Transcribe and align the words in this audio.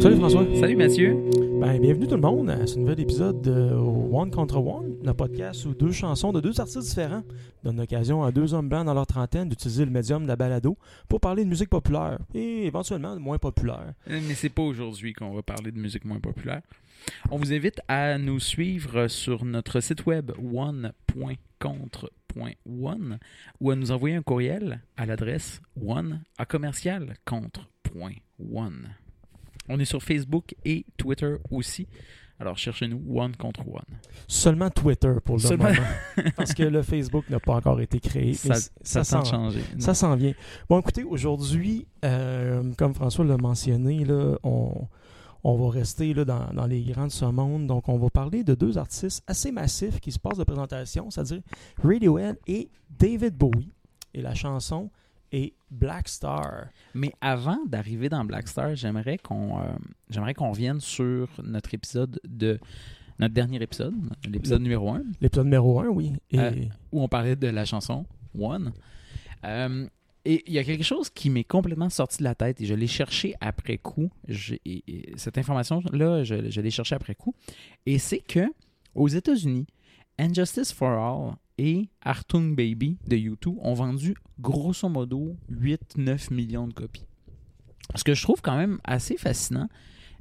Salut 0.00 0.16
François. 0.16 0.44
Salut 0.60 0.76
Mathieu. 0.76 1.16
Ben, 1.60 1.80
bienvenue 1.80 2.06
tout 2.06 2.14
le 2.14 2.20
monde 2.20 2.48
à 2.50 2.64
ce 2.66 2.78
nouvel 2.78 3.00
épisode 3.00 3.40
de 3.42 3.72
One 3.72 4.30
Contre 4.30 4.58
One, 4.58 4.94
le 5.04 5.12
podcast 5.12 5.66
où 5.66 5.74
deux 5.74 5.90
chansons 5.90 6.32
de 6.32 6.40
deux 6.40 6.60
artistes 6.60 6.78
différents 6.80 7.24
donnent 7.64 7.78
l'occasion 7.78 8.22
à 8.22 8.30
deux 8.30 8.54
hommes 8.54 8.68
blancs 8.68 8.86
dans 8.86 8.94
leur 8.94 9.08
trentaine 9.08 9.48
d'utiliser 9.48 9.84
le 9.84 9.90
médium 9.90 10.22
de 10.22 10.28
la 10.28 10.36
balado 10.36 10.78
pour 11.08 11.18
parler 11.20 11.42
de 11.44 11.48
musique 11.48 11.70
populaire 11.70 12.18
et 12.32 12.66
éventuellement 12.66 13.16
de 13.16 13.20
moins 13.20 13.38
populaire. 13.38 13.92
Euh, 14.08 14.20
Mais 14.28 14.34
c'est 14.34 14.50
pas 14.50 14.62
aujourd'hui 14.62 15.14
qu'on 15.14 15.34
va 15.34 15.42
parler 15.42 15.72
de 15.72 15.78
musique 15.78 16.04
moins 16.04 16.20
populaire. 16.20 16.62
On 17.30 17.36
vous 17.36 17.52
invite 17.52 17.80
à 17.88 18.18
nous 18.18 18.38
suivre 18.38 19.08
sur 19.08 19.44
notre 19.44 19.80
site 19.80 20.06
web 20.06 20.30
one.contre.one 20.52 23.18
ou 23.60 23.70
à 23.70 23.76
nous 23.76 23.90
envoyer 23.90 24.14
un 24.14 24.22
courriel 24.22 24.80
à 24.96 25.06
l'adresse 25.06 25.60
one 25.84 26.20
à 26.38 26.46
commercial 26.46 27.14
contre.one. 27.24 28.90
On 29.68 29.78
est 29.78 29.84
sur 29.84 30.02
Facebook 30.02 30.54
et 30.64 30.84
Twitter 30.96 31.34
aussi. 31.50 31.86
Alors 32.40 32.56
cherchez-nous 32.56 33.02
One 33.18 33.34
contre 33.36 33.66
One. 33.66 33.82
Seulement 34.28 34.70
Twitter 34.70 35.12
pour 35.24 35.36
le 35.36 35.40
Seulement- 35.42 35.64
moment, 35.70 36.30
parce 36.36 36.54
que 36.54 36.62
le 36.62 36.82
Facebook 36.82 37.28
n'a 37.30 37.40
pas 37.40 37.54
encore 37.54 37.80
été 37.80 37.98
créé. 37.98 38.34
Ça, 38.34 38.54
s'en-. 39.02 39.24
Ça 39.24 40.16
vient. 40.16 40.34
Bon, 40.68 40.78
écoutez, 40.78 41.02
aujourd'hui, 41.02 41.86
euh, 42.04 42.62
comme 42.76 42.94
François 42.94 43.24
l'a 43.24 43.36
mentionné, 43.38 44.04
là, 44.04 44.36
on, 44.44 44.72
on 45.42 45.56
va 45.56 45.70
rester 45.70 46.14
là, 46.14 46.24
dans, 46.24 46.46
dans 46.54 46.66
les 46.66 46.82
grands 46.84 47.08
de 47.08 47.12
ce 47.12 47.24
monde. 47.24 47.66
Donc, 47.66 47.88
on 47.88 47.98
va 47.98 48.08
parler 48.08 48.44
de 48.44 48.54
deux 48.54 48.78
artistes 48.78 49.24
assez 49.26 49.50
massifs 49.50 49.98
qui 49.98 50.12
se 50.12 50.18
passent 50.20 50.38
de 50.38 50.44
présentation, 50.44 51.10
c'est-à-dire 51.10 51.40
Radiohead 51.82 52.38
et 52.46 52.70
David 52.98 53.34
Bowie. 53.36 53.72
Et 54.14 54.22
la 54.22 54.34
chanson 54.36 54.90
est 55.32 55.52
Black 55.70 56.08
Star. 56.08 56.66
Mais 56.94 57.12
avant 57.20 57.58
d'arriver 57.66 58.08
dans 58.08 58.24
Black 58.24 58.48
Star, 58.48 58.74
j'aimerais 58.76 59.18
qu'on 59.18 59.60
euh, 59.60 59.64
j'aimerais 60.10 60.34
qu'on 60.34 60.50
revienne 60.50 60.80
sur 60.80 61.28
notre 61.42 61.74
épisode 61.74 62.20
de 62.26 62.58
notre 63.18 63.34
dernier 63.34 63.60
épisode, 63.62 63.94
l'épisode 64.28 64.62
numéro 64.62 64.90
1, 64.90 65.02
L'épisode 65.20 65.44
numéro 65.46 65.80
1, 65.80 65.88
oui. 65.88 66.12
Et 66.30 66.38
Euh, 66.38 66.50
où 66.92 67.02
on 67.02 67.08
parlait 67.08 67.34
de 67.36 67.48
la 67.48 67.64
chanson 67.64 68.06
One. 68.38 68.72
Euh, 69.44 69.86
et 70.24 70.44
il 70.46 70.52
y 70.52 70.58
a 70.58 70.64
quelque 70.64 70.84
chose 70.84 71.10
qui 71.10 71.28
m'est 71.30 71.44
complètement 71.44 71.88
sorti 71.90 72.18
de 72.18 72.24
la 72.24 72.34
tête 72.34 72.60
et 72.60 72.66
je 72.66 72.74
l'ai 72.74 72.86
cherché 72.86 73.34
après 73.40 73.78
coup. 73.78 74.10
Et- 74.28 74.84
et 74.86 75.12
cette 75.16 75.38
information-là, 75.38 76.22
je, 76.24 76.50
je 76.50 76.60
l'ai 76.60 76.70
cherché 76.70 76.94
après 76.94 77.14
coup. 77.14 77.34
Et 77.86 77.98
c'est 77.98 78.18
que 78.20 78.46
aux 78.94 79.08
États-Unis, 79.08 79.66
Injustice 80.18 80.72
for 80.72 80.90
All 80.90 81.34
et 81.58 81.88
Artung 82.02 82.54
Baby 82.54 82.96
de 83.06 83.16
U2 83.16 83.56
ont 83.60 83.74
vendu 83.74 84.14
grosso 84.40 84.88
modo 84.88 85.36
8-9 85.52 86.32
millions 86.32 86.68
de 86.68 86.72
copies. 86.72 87.06
Ce 87.94 88.04
que 88.04 88.14
je 88.14 88.22
trouve 88.22 88.40
quand 88.40 88.56
même 88.56 88.78
assez 88.84 89.16
fascinant, 89.16 89.68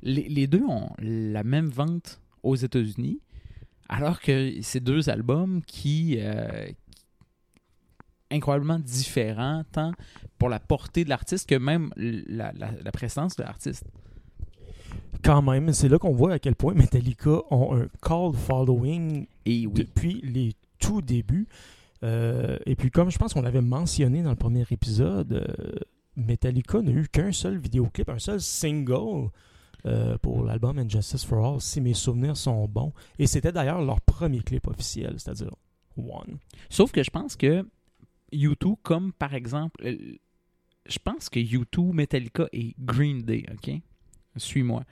les, 0.02 0.28
les 0.28 0.48
deux 0.48 0.64
ont 0.64 0.90
la 1.00 1.44
même 1.44 1.70
vente 1.70 2.22
aux 2.44 2.56
États-Unis, 2.56 3.20
alors 3.90 4.20
que 4.20 4.54
c'est 4.62 4.80
deux 4.80 5.10
albums 5.10 5.62
qui, 5.66 6.18
euh, 6.20 6.68
incroyablement 8.32 8.80
différents, 8.80 9.64
tant 9.72 9.92
pour 10.38 10.50
la 10.50 10.60
portée 10.60 11.04
de 11.04 11.10
l'artiste 11.10 11.48
que 11.48 11.56
même 11.56 11.92
la, 11.96 12.52
la, 12.54 12.72
la 12.84 12.92
présence 12.92 13.36
de 13.36 13.44
l'artiste. 13.44 13.86
quand 15.24 15.42
même, 15.42 15.74
c'est 15.74 15.90
là 15.90 15.98
qu'on 16.00 16.14
voit 16.14 16.34
à 16.34 16.40
quel 16.40 16.56
point 16.56 16.74
Metallica 16.74 17.42
ont 17.52 17.76
un 17.76 17.88
call 18.02 18.34
following 18.34 19.28
Et 19.46 19.68
oui, 19.68 19.74
depuis 19.74 20.22
les 20.22 20.54
tout 20.80 21.02
débuts. 21.02 21.48
Euh, 22.04 22.58
et 22.66 22.76
puis, 22.76 22.92
comme 22.92 23.10
je 23.10 23.18
pense 23.18 23.34
qu'on 23.34 23.42
l'avait 23.42 23.62
mentionné 23.62 24.22
dans 24.22 24.30
le 24.30 24.36
premier 24.36 24.66
épisode, 24.70 25.34
euh, 25.34 25.80
Metallica 26.16 26.82
n'a 26.82 26.92
eu 26.92 27.08
qu'un 27.08 27.32
seul 27.32 27.58
vidéoclip, 27.58 28.10
un 28.10 28.20
seul 28.20 28.40
single 28.40 29.30
euh, 29.86 30.18
pour 30.20 30.44
l'album 30.44 30.78
Injustice 30.80 31.24
for 31.24 31.46
All, 31.46 31.62
si 31.62 31.82
mes 31.82 31.94
souvenirs 31.94 32.38
sont 32.38 32.68
bons. 32.68 32.94
Et 33.20 33.28
c'était 33.28 33.52
d'ailleurs 33.52 33.82
leur 33.82 34.02
premier 34.02 34.42
clip 34.42 34.68
officiel, 34.68 35.16
c'est-à-dire 35.18 35.56
One. 35.98 36.38
sauf 36.70 36.92
que 36.92 37.02
je 37.02 37.10
pense 37.10 37.36
que 37.36 37.68
U2, 38.32 38.76
comme 38.84 39.14
par 39.14 39.34
exemple, 39.34 39.84
je 39.84 41.00
pense 41.04 41.30
que 41.30 41.40
U2, 41.40 41.92
Metallica 41.92 42.48
et 42.54 42.76
Green 42.78 43.24
Day, 43.24 43.46
ok? 43.52 43.82
Suis-moi. 44.36 44.84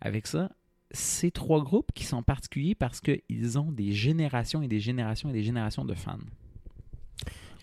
Avec 0.00 0.26
ça, 0.26 0.50
ces 0.92 1.30
trois 1.30 1.62
groupes 1.62 1.92
qui 1.94 2.04
sont 2.04 2.22
particuliers 2.22 2.74
parce 2.74 3.00
qu'ils 3.00 3.58
ont 3.58 3.70
des 3.70 3.92
générations 3.92 4.62
et 4.62 4.68
des 4.68 4.80
générations 4.80 5.30
et 5.30 5.32
des 5.32 5.42
générations 5.42 5.84
de 5.84 5.94
fans. 5.94 6.18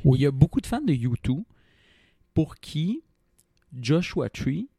Oui. 0.06 0.20
Il 0.20 0.22
y 0.22 0.26
a 0.26 0.32
beaucoup 0.32 0.62
de 0.62 0.68
fans 0.68 0.82
de 0.82 0.94
U2 0.94 1.44
pour 2.34 2.56
qui 2.56 3.04
Joshua 3.74 4.30
Tree, 4.30 4.70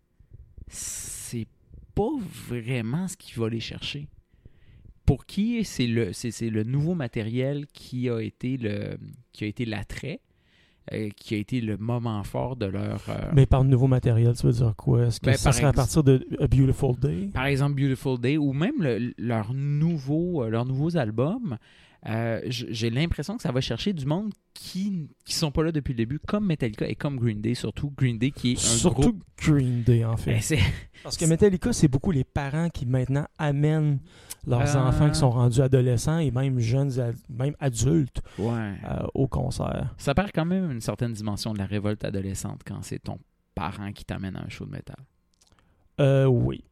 c'est 0.68 1.48
pas 1.94 2.12
vraiment 2.48 3.08
ce 3.08 3.16
qui 3.16 3.34
va 3.34 3.48
les 3.48 3.60
chercher. 3.60 4.08
Pour 5.04 5.26
qui 5.26 5.64
c'est 5.64 5.86
le, 5.86 6.12
c'est, 6.12 6.30
c'est 6.30 6.50
le 6.50 6.64
nouveau 6.64 6.94
matériel 6.94 7.66
qui 7.68 8.08
a 8.08 8.20
été, 8.20 8.56
le, 8.56 8.98
qui 9.32 9.44
a 9.44 9.46
été 9.46 9.64
l'attrait, 9.64 10.20
euh, 10.92 11.08
qui 11.16 11.34
a 11.34 11.38
été 11.38 11.60
le 11.60 11.76
moment 11.76 12.22
fort 12.24 12.56
de 12.56 12.66
leur... 12.66 13.00
euh, 13.08 13.30
Mais 13.34 13.46
par 13.46 13.64
nouveau 13.64 13.86
matériel, 13.86 14.34
tu 14.36 14.46
veux 14.46 14.52
dire 14.52 14.74
quoi? 14.76 15.06
Est-ce 15.06 15.20
que 15.20 15.26
Ben, 15.26 15.36
ça 15.36 15.52
serait 15.52 15.66
à 15.66 15.72
partir 15.72 16.02
de 16.04 16.26
A 16.40 16.46
Beautiful 16.46 16.96
Day? 16.98 17.30
Par 17.32 17.46
exemple 17.46 17.74
Beautiful 17.80 18.18
Day 18.20 18.36
ou 18.36 18.52
même 18.52 18.74
le- 18.80 19.12
leur 19.18 19.52
nouveau, 19.54 20.42
euh, 20.44 20.48
leurs 20.50 20.64
nouveaux 20.66 20.96
albums, 20.96 21.56
euh, 22.06 22.40
j'ai 22.46 22.90
l'impression 22.90 23.36
que 23.36 23.42
ça 23.42 23.50
va 23.52 23.60
chercher 23.60 23.92
du 23.92 24.06
monde 24.06 24.32
qui 24.54 25.08
qui 25.24 25.34
sont 25.34 25.50
pas 25.50 25.62
là 25.64 25.72
depuis 25.72 25.92
le 25.92 25.96
début, 25.98 26.18
comme 26.20 26.46
Metallica 26.46 26.86
et 26.86 26.94
comme 26.94 27.16
Green 27.18 27.40
Day, 27.40 27.54
surtout 27.54 27.92
Green 27.96 28.18
Day 28.18 28.30
qui 28.30 28.52
est 28.52 28.56
un 28.56 28.58
Surtout 28.60 29.00
groupe. 29.00 29.24
Green 29.38 29.82
Day, 29.82 30.04
en 30.04 30.16
fait. 30.16 30.40
Ben, 30.50 30.58
Parce 31.02 31.16
que 31.16 31.24
Metallica, 31.26 31.72
c'est 31.72 31.88
beaucoup 31.88 32.10
les 32.10 32.24
parents 32.24 32.68
qui 32.70 32.86
maintenant 32.86 33.26
amènent 33.38 33.98
leurs 34.46 34.76
Euh. 34.76 34.80
enfants 34.88 35.08
qui 35.10 35.18
sont 35.18 35.30
rendus 35.30 35.60
adolescents 35.60 36.18
et 36.18 36.30
même 36.30 36.58
jeunes, 36.60 36.90
même 37.28 37.54
adultes 37.60 38.20
ouais. 38.38 38.74
euh, 38.84 39.06
au 39.14 39.26
concert. 39.28 39.94
Ça 39.98 40.14
perd 40.14 40.30
quand 40.34 40.44
même 40.46 40.70
une 40.70 40.80
certaine 40.80 41.12
dimension 41.12 41.52
de 41.52 41.58
la 41.58 41.66
révolte 41.66 42.04
adolescente 42.04 42.62
quand 42.66 42.82
c'est 42.82 43.00
ton 43.00 43.18
parent 43.54 43.92
qui 43.92 44.04
t'amène 44.04 44.36
à 44.36 44.44
un 44.44 44.48
show 44.48 44.64
de 44.66 44.70
métal. 44.72 44.96
Euh, 46.00 46.26
oui. 46.26 46.62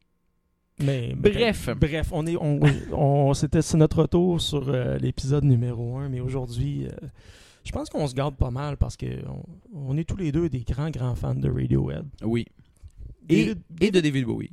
Mais, 0.79 1.13
Bref. 1.15 1.69
Bref, 1.79 2.09
on 2.11 2.25
est, 2.27 2.35
on, 2.37 2.59
on- 2.93 3.33
c'était 3.33 3.59
notre 3.75 4.01
retour 4.03 4.39
sur 4.41 4.69
euh, 4.69 4.97
l'épisode 4.97 5.43
numéro 5.43 5.97
1, 5.97 6.09
mais 6.09 6.19
aujourd'hui, 6.19 6.85
euh, 6.85 7.07
je 7.63 7.71
pense 7.71 7.89
qu'on 7.89 8.07
se 8.07 8.13
garde 8.13 8.35
pas 8.35 8.51
mal 8.51 8.77
parce 8.77 8.95
que 8.95 9.05
on, 9.27 9.43
on 9.73 9.97
est 9.97 10.03
tous 10.07 10.17
les 10.17 10.31
deux 10.31 10.49
des 10.49 10.61
grands, 10.61 10.89
grands 10.91 11.15
fans 11.15 11.35
de 11.35 11.49
Radiohead. 11.49 12.05
Oui. 12.23 12.45
Et, 13.29 13.53
et 13.81 13.91
de 13.91 13.99
David 13.99 14.25
Bowie. 14.25 14.51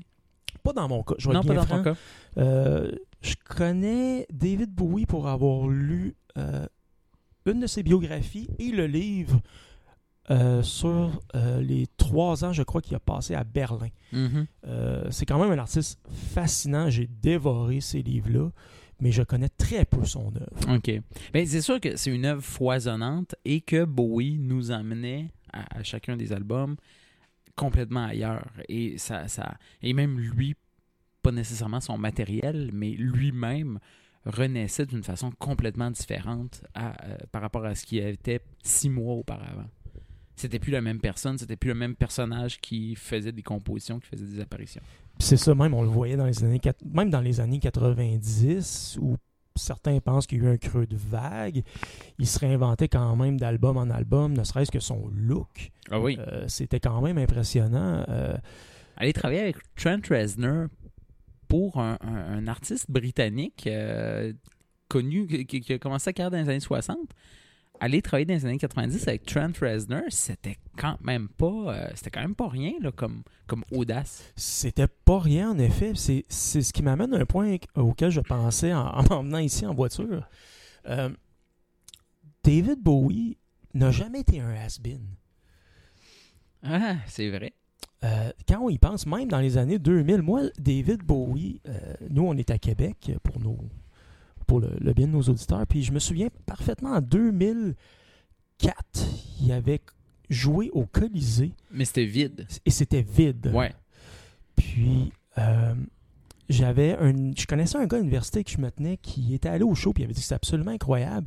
Pas 0.62 0.72
dans 0.72 0.88
mon 0.88 1.02
cas, 1.02 1.14
je 1.18 1.28
vais 1.28 1.34
Non, 1.34 1.40
être 1.42 1.46
pas 1.48 1.54
dans 1.54 1.66
franc. 1.66 1.76
ton 1.78 1.84
cas. 1.84 1.94
Euh, 2.38 2.90
je 3.20 3.34
connais 3.44 4.26
David 4.32 4.70
Bowie 4.74 5.04
pour 5.06 5.28
avoir 5.28 5.68
lu 5.68 6.14
une 7.46 7.60
de 7.60 7.66
ses 7.66 7.82
biographies 7.82 8.48
et 8.58 8.70
le 8.70 8.86
livre 8.86 9.40
euh, 10.30 10.62
sur 10.62 11.22
euh, 11.34 11.60
les 11.60 11.86
trois 11.96 12.44
ans, 12.44 12.52
je 12.52 12.62
crois, 12.62 12.80
qu'il 12.80 12.94
a 12.94 13.00
passé 13.00 13.34
à 13.34 13.44
Berlin. 13.44 13.88
Mhm. 14.12 14.46
Euh, 14.66 15.04
c'est 15.10 15.26
quand 15.26 15.38
même 15.38 15.50
un 15.50 15.60
artiste 15.60 16.00
fascinant. 16.34 16.88
J'ai 16.90 17.06
dévoré 17.06 17.80
ces 17.80 18.02
livres-là, 18.02 18.50
mais 19.00 19.12
je 19.12 19.22
connais 19.22 19.50
très 19.50 19.84
peu 19.84 20.04
son 20.04 20.32
œuvre. 20.36 20.74
OK. 20.76 20.90
Ben, 21.32 21.46
c'est 21.46 21.60
sûr 21.60 21.80
que 21.80 21.96
c'est 21.96 22.10
une 22.10 22.24
œuvre 22.24 22.42
foisonnante 22.42 23.34
et 23.44 23.60
que 23.60 23.84
Bowie 23.84 24.38
nous 24.38 24.70
emmenait 24.70 25.30
à, 25.52 25.78
à 25.78 25.82
chacun 25.82 26.16
des 26.16 26.32
albums 26.32 26.76
complètement 27.56 28.04
ailleurs. 28.04 28.46
Et, 28.68 28.98
ça, 28.98 29.28
ça, 29.28 29.54
et 29.82 29.92
même 29.92 30.18
lui, 30.18 30.54
pas 31.22 31.32
nécessairement 31.32 31.80
son 31.80 31.98
matériel, 31.98 32.70
mais 32.72 32.90
lui-même 32.90 33.78
renaissait 34.26 34.86
d'une 34.86 35.02
façon 35.02 35.30
complètement 35.38 35.90
différente 35.90 36.64
à, 36.74 37.04
euh, 37.04 37.16
par 37.30 37.42
rapport 37.42 37.64
à 37.64 37.74
ce 37.74 37.84
qui 37.84 37.98
était 37.98 38.40
six 38.62 38.88
mois 38.88 39.14
auparavant. 39.14 39.66
C'était 40.36 40.58
plus 40.58 40.72
la 40.72 40.80
même 40.80 41.00
personne, 41.00 41.38
c'était 41.38 41.56
plus 41.56 41.68
le 41.68 41.74
même 41.76 41.94
personnage 41.94 42.60
qui 42.60 42.94
faisait 42.96 43.32
des 43.32 43.42
compositions, 43.42 44.00
qui 44.00 44.08
faisait 44.08 44.26
des 44.26 44.40
apparitions. 44.40 44.82
C'est 45.20 45.36
ça, 45.36 45.54
même 45.54 45.74
on 45.74 45.82
le 45.82 45.88
voyait 45.88 46.16
dans 46.16 46.26
les 46.26 46.42
années, 46.42 46.60
même 46.92 47.10
dans 47.10 47.20
les 47.20 47.40
années 47.40 47.60
90, 47.60 48.98
où 49.00 49.16
certains 49.56 50.00
pensent 50.00 50.26
qu'il 50.26 50.38
y 50.42 50.46
a 50.46 50.50
eu 50.50 50.52
un 50.54 50.56
creux 50.56 50.86
de 50.86 50.96
vague. 50.96 51.62
Il 52.18 52.26
se 52.26 52.38
réinventait 52.40 52.88
quand 52.88 53.14
même 53.14 53.38
d'album 53.38 53.76
en 53.76 53.88
album, 53.90 54.32
ne 54.36 54.42
serait-ce 54.42 54.72
que 54.72 54.80
son 54.80 55.08
look. 55.14 55.70
Ah 55.90 56.00
oui. 56.00 56.16
Euh, 56.18 56.44
C'était 56.48 56.80
quand 56.80 57.00
même 57.00 57.18
impressionnant. 57.18 58.04
Euh, 58.08 58.36
aller 58.96 59.12
travailler 59.12 59.40
avec 59.40 59.56
Trent 59.76 60.00
Reznor 60.10 60.66
pour 61.46 61.78
un, 61.78 61.96
un- 62.00 62.38
un 62.38 62.46
artiste 62.48 62.90
britannique 62.90 63.68
euh, 63.68 64.32
connu, 64.88 65.26
qui, 65.46 65.60
qui 65.60 65.72
a 65.72 65.78
commencé 65.78 66.04
sa 66.06 66.12
carrière 66.12 66.32
dans 66.32 66.38
les 66.42 66.48
années 66.48 66.58
60. 66.60 66.96
Aller 67.80 68.00
travailler 68.02 68.24
dans 68.24 68.34
les 68.34 68.46
années 68.46 68.56
90 68.58 69.08
avec 69.08 69.24
Trent 69.26 69.50
Reznor, 69.60 70.02
c'était 70.08 70.56
quand 70.78 70.96
même 71.02 71.28
pas, 71.28 71.46
euh, 71.74 71.88
c'était 71.94 72.10
quand 72.10 72.20
même 72.22 72.34
pas 72.36 72.48
rien 72.48 72.72
là, 72.80 72.92
comme, 72.92 73.22
comme 73.46 73.64
audace. 73.72 74.32
C'était 74.36 74.86
pas 74.86 75.18
rien, 75.18 75.50
en 75.50 75.58
effet. 75.58 75.92
C'est 75.96 76.24
c'est 76.28 76.62
ce 76.62 76.72
qui 76.72 76.82
m'amène 76.82 77.12
à 77.14 77.18
un 77.18 77.26
point 77.26 77.56
auquel 77.74 78.10
je 78.10 78.20
pensais 78.20 78.72
en, 78.72 78.86
en 78.86 79.02
m'en 79.10 79.22
venant 79.22 79.38
ici 79.38 79.66
en 79.66 79.74
voiture. 79.74 80.26
Euh, 80.86 81.10
David 82.44 82.80
Bowie 82.82 83.36
n'a 83.74 83.90
jamais 83.90 84.20
été 84.20 84.40
un 84.40 84.50
has-been. 84.54 85.06
Ah, 86.62 86.96
c'est 87.06 87.28
vrai. 87.30 87.52
euh, 88.04 88.30
quand 88.48 88.60
on 88.60 88.68
y 88.70 88.78
pense, 88.78 89.04
même 89.06 89.28
dans 89.28 89.40
les 89.40 89.58
années 89.58 89.78
2000, 89.78 90.22
moi, 90.22 90.42
David 90.58 91.02
Bowie, 91.02 91.60
nous, 92.08 92.22
on 92.22 92.34
est 92.36 92.50
à 92.50 92.58
Québec 92.58 93.12
pour, 93.22 93.40
nos, 93.40 93.58
pour 94.46 94.60
le, 94.60 94.70
le 94.78 94.92
bien 94.92 95.06
de 95.06 95.12
nos 95.12 95.22
auditeurs, 95.22 95.66
puis 95.66 95.82
je 95.82 95.92
me 95.92 95.98
souviens 95.98 96.28
parfaitement 96.46 96.90
en 96.90 97.00
2004, 97.00 98.74
il 99.42 99.52
avait 99.52 99.80
joué 100.30 100.70
au 100.72 100.86
Colisée 100.86 101.52
Mais 101.70 101.84
c'était 101.84 102.04
vide. 102.06 102.46
et 102.64 102.70
c'était 102.70 103.02
vide. 103.02 103.50
Ouais. 103.54 103.72
Puis, 104.56 105.12
euh, 105.38 105.74
j'avais 106.48 106.96
un. 106.98 107.32
Je 107.36 107.46
connaissais 107.46 107.78
un 107.78 107.86
gars 107.86 107.96
à 107.96 108.00
l'université 108.00 108.44
que 108.44 108.50
je 108.50 108.58
me 108.58 108.70
tenais 108.70 108.96
qui 108.98 109.34
était 109.34 109.48
allé 109.48 109.64
au 109.64 109.74
show 109.74 109.92
puis 109.92 110.02
il 110.02 110.04
avait 110.06 110.14
dit 110.14 110.20
que 110.20 110.24
c'était 110.24 110.34
absolument 110.36 110.70
incroyable. 110.70 111.26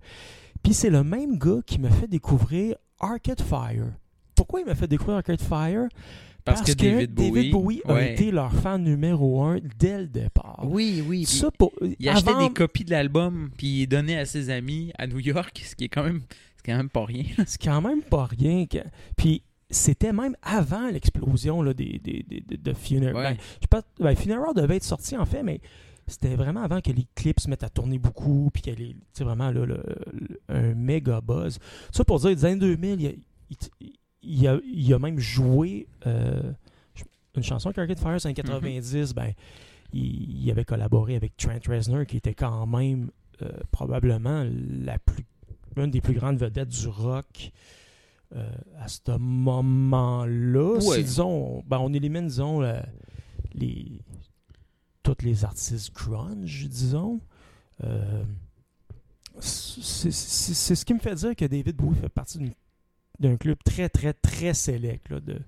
Puis 0.64 0.74
c'est 0.74 0.90
le 0.90 1.04
même 1.04 1.38
gars 1.38 1.62
qui 1.66 1.80
m'a 1.80 1.90
fait 1.90 2.08
découvrir 2.08 2.76
Arcade 3.00 3.42
Fire. 3.42 3.86
Pourquoi 4.36 4.62
il 4.62 4.66
m'a 4.66 4.76
fait 4.76 4.88
découvrir 4.88 5.18
Arcade 5.18 5.42
Fire? 5.42 5.88
Parce, 6.54 6.62
que, 6.62 6.72
David 7.06 7.52
Bowie, 7.52 7.82
a 7.86 7.94
ouais. 7.94 8.14
été 8.14 8.32
leur 8.32 8.52
fan 8.54 8.84
numéro 8.84 9.44
un 9.44 9.60
dès 9.80 10.00
le 10.00 10.08
départ. 10.08 10.66
Oui, 10.68 11.04
oui. 11.08 11.26
Ça, 11.26 11.50
pour, 11.52 11.72
il 12.00 12.10
achetait 12.10 12.30
avant- 12.30 12.48
des 12.48 12.54
copies 12.54 12.84
de 12.86 12.92
l'album, 12.92 13.50
puis 13.58 13.82
il 13.84 13.88
donnait 13.88 14.18
à 14.18 14.26
ses 14.26 14.50
amis 14.50 14.92
à 14.98 15.08
New 15.08 15.20
York, 15.20 15.62
ce 15.66 15.76
qui 15.76 15.86
est 15.86 15.90
quand 15.90 16.04
même, 16.04 16.22
c'est 16.56 16.66
quand 16.72 16.78
même 16.78 16.90
pas 16.90 17.06
rien. 17.06 17.24
C'est 17.46 17.62
quand 17.62 17.82
même 17.82 18.02
pas 18.02 18.26
rien. 18.26 18.66
Que... 18.66 18.80
Puis 19.16 19.44
c'était 19.70 20.14
même 20.14 20.36
avant 20.42 20.88
l'explosion 20.90 21.62
là, 21.62 21.74
des, 21.74 22.00
des, 22.04 22.24
des- 22.28 22.58
de, 22.58 22.74
Funeral. 22.74 23.16
Ouais. 23.16 23.24
Ben, 23.24 23.38
je 23.38 23.62
sais 23.62 23.68
pas, 23.70 23.82
ben, 24.00 24.16
Funeral 24.16 24.54
devait 24.56 24.78
être 24.78 24.84
sorti 24.84 25.18
en 25.18 25.26
fait, 25.26 25.44
mais 25.44 25.60
c'était 26.08 26.36
vraiment 26.36 26.64
avant 26.64 26.80
que 26.80 26.90
les 26.92 27.06
clips 27.16 27.42
se 27.42 27.50
mettent 27.50 27.64
à 27.66 27.70
tourner 27.70 28.00
beaucoup, 28.00 28.50
puis 28.54 28.62
qu'il 28.62 28.80
y 28.80 28.90
ait 28.92 29.24
vraiment 29.24 29.52
là, 29.52 29.66
le- 29.66 29.84
le- 30.14 30.40
un 30.48 30.74
méga 30.74 31.20
buzz. 31.20 31.60
Ça 31.92 32.06
pour 32.06 32.20
dire, 32.22 32.30
les 32.30 32.46
années 32.46 32.56
2000, 32.60 33.02
il 33.02 33.08
a, 33.08 33.12
il, 34.28 34.48
a, 34.48 34.60
il 34.64 34.94
a 34.94 35.00
même 35.00 35.20
joué 35.20 35.88
euh, 36.06 36.52
une 37.36 37.44
chanson 37.44 37.70
avec 37.70 37.78
Arcade 37.80 38.00
Fire 38.00 38.30
en 38.30 38.34
90. 38.34 39.14
ben, 39.14 39.34
il, 39.94 40.44
il 40.44 40.52
avait 40.52 40.66
collaboré 40.66 41.16
avec 41.16 41.36
Trent 41.38 41.60
Reznor, 41.68 42.06
qui 42.06 42.18
était 42.18 42.34
quand 42.34 42.66
même 42.68 43.10
euh, 43.42 43.50
probablement 43.72 44.46
la 44.84 44.98
plus, 45.00 45.26
une 45.78 45.92
des 45.92 46.02
plus 46.02 46.14
grandes 46.16 46.38
vedettes 46.38 46.70
du 46.70 46.88
rock. 46.88 47.52
euh, 48.36 48.50
à 48.80 48.88
ce 48.90 49.18
moment-là, 49.18 50.74
Ouais. 50.80 50.98
si 50.98 51.04
disons, 51.04 51.64
ben, 51.68 51.78
on 51.80 51.94
élimine 51.94 52.28
disons 52.28 52.60
la- 52.60 52.86
les 53.54 54.02
tous 55.04 55.16
les 55.24 55.46
artistes 55.46 55.94
grunge, 55.96 56.68
disons. 56.68 57.22
Euh, 57.84 58.24
c'est 59.40 60.12
ce 60.12 60.84
qui 60.86 60.94
me 60.94 61.00
fait 61.00 61.16
dire 61.16 61.36
que 61.36 61.46
David 61.46 61.76
Bowie 61.76 61.96
fait 61.96 62.10
partie 62.10 62.38
d'une- 62.40 62.54
d'un 63.20 63.38
club 63.38 63.58
très, 63.66 63.90
très, 63.90 64.14
très 64.14 64.54
sélect 64.54 65.10
là, 65.10 65.20
de- 65.20 65.40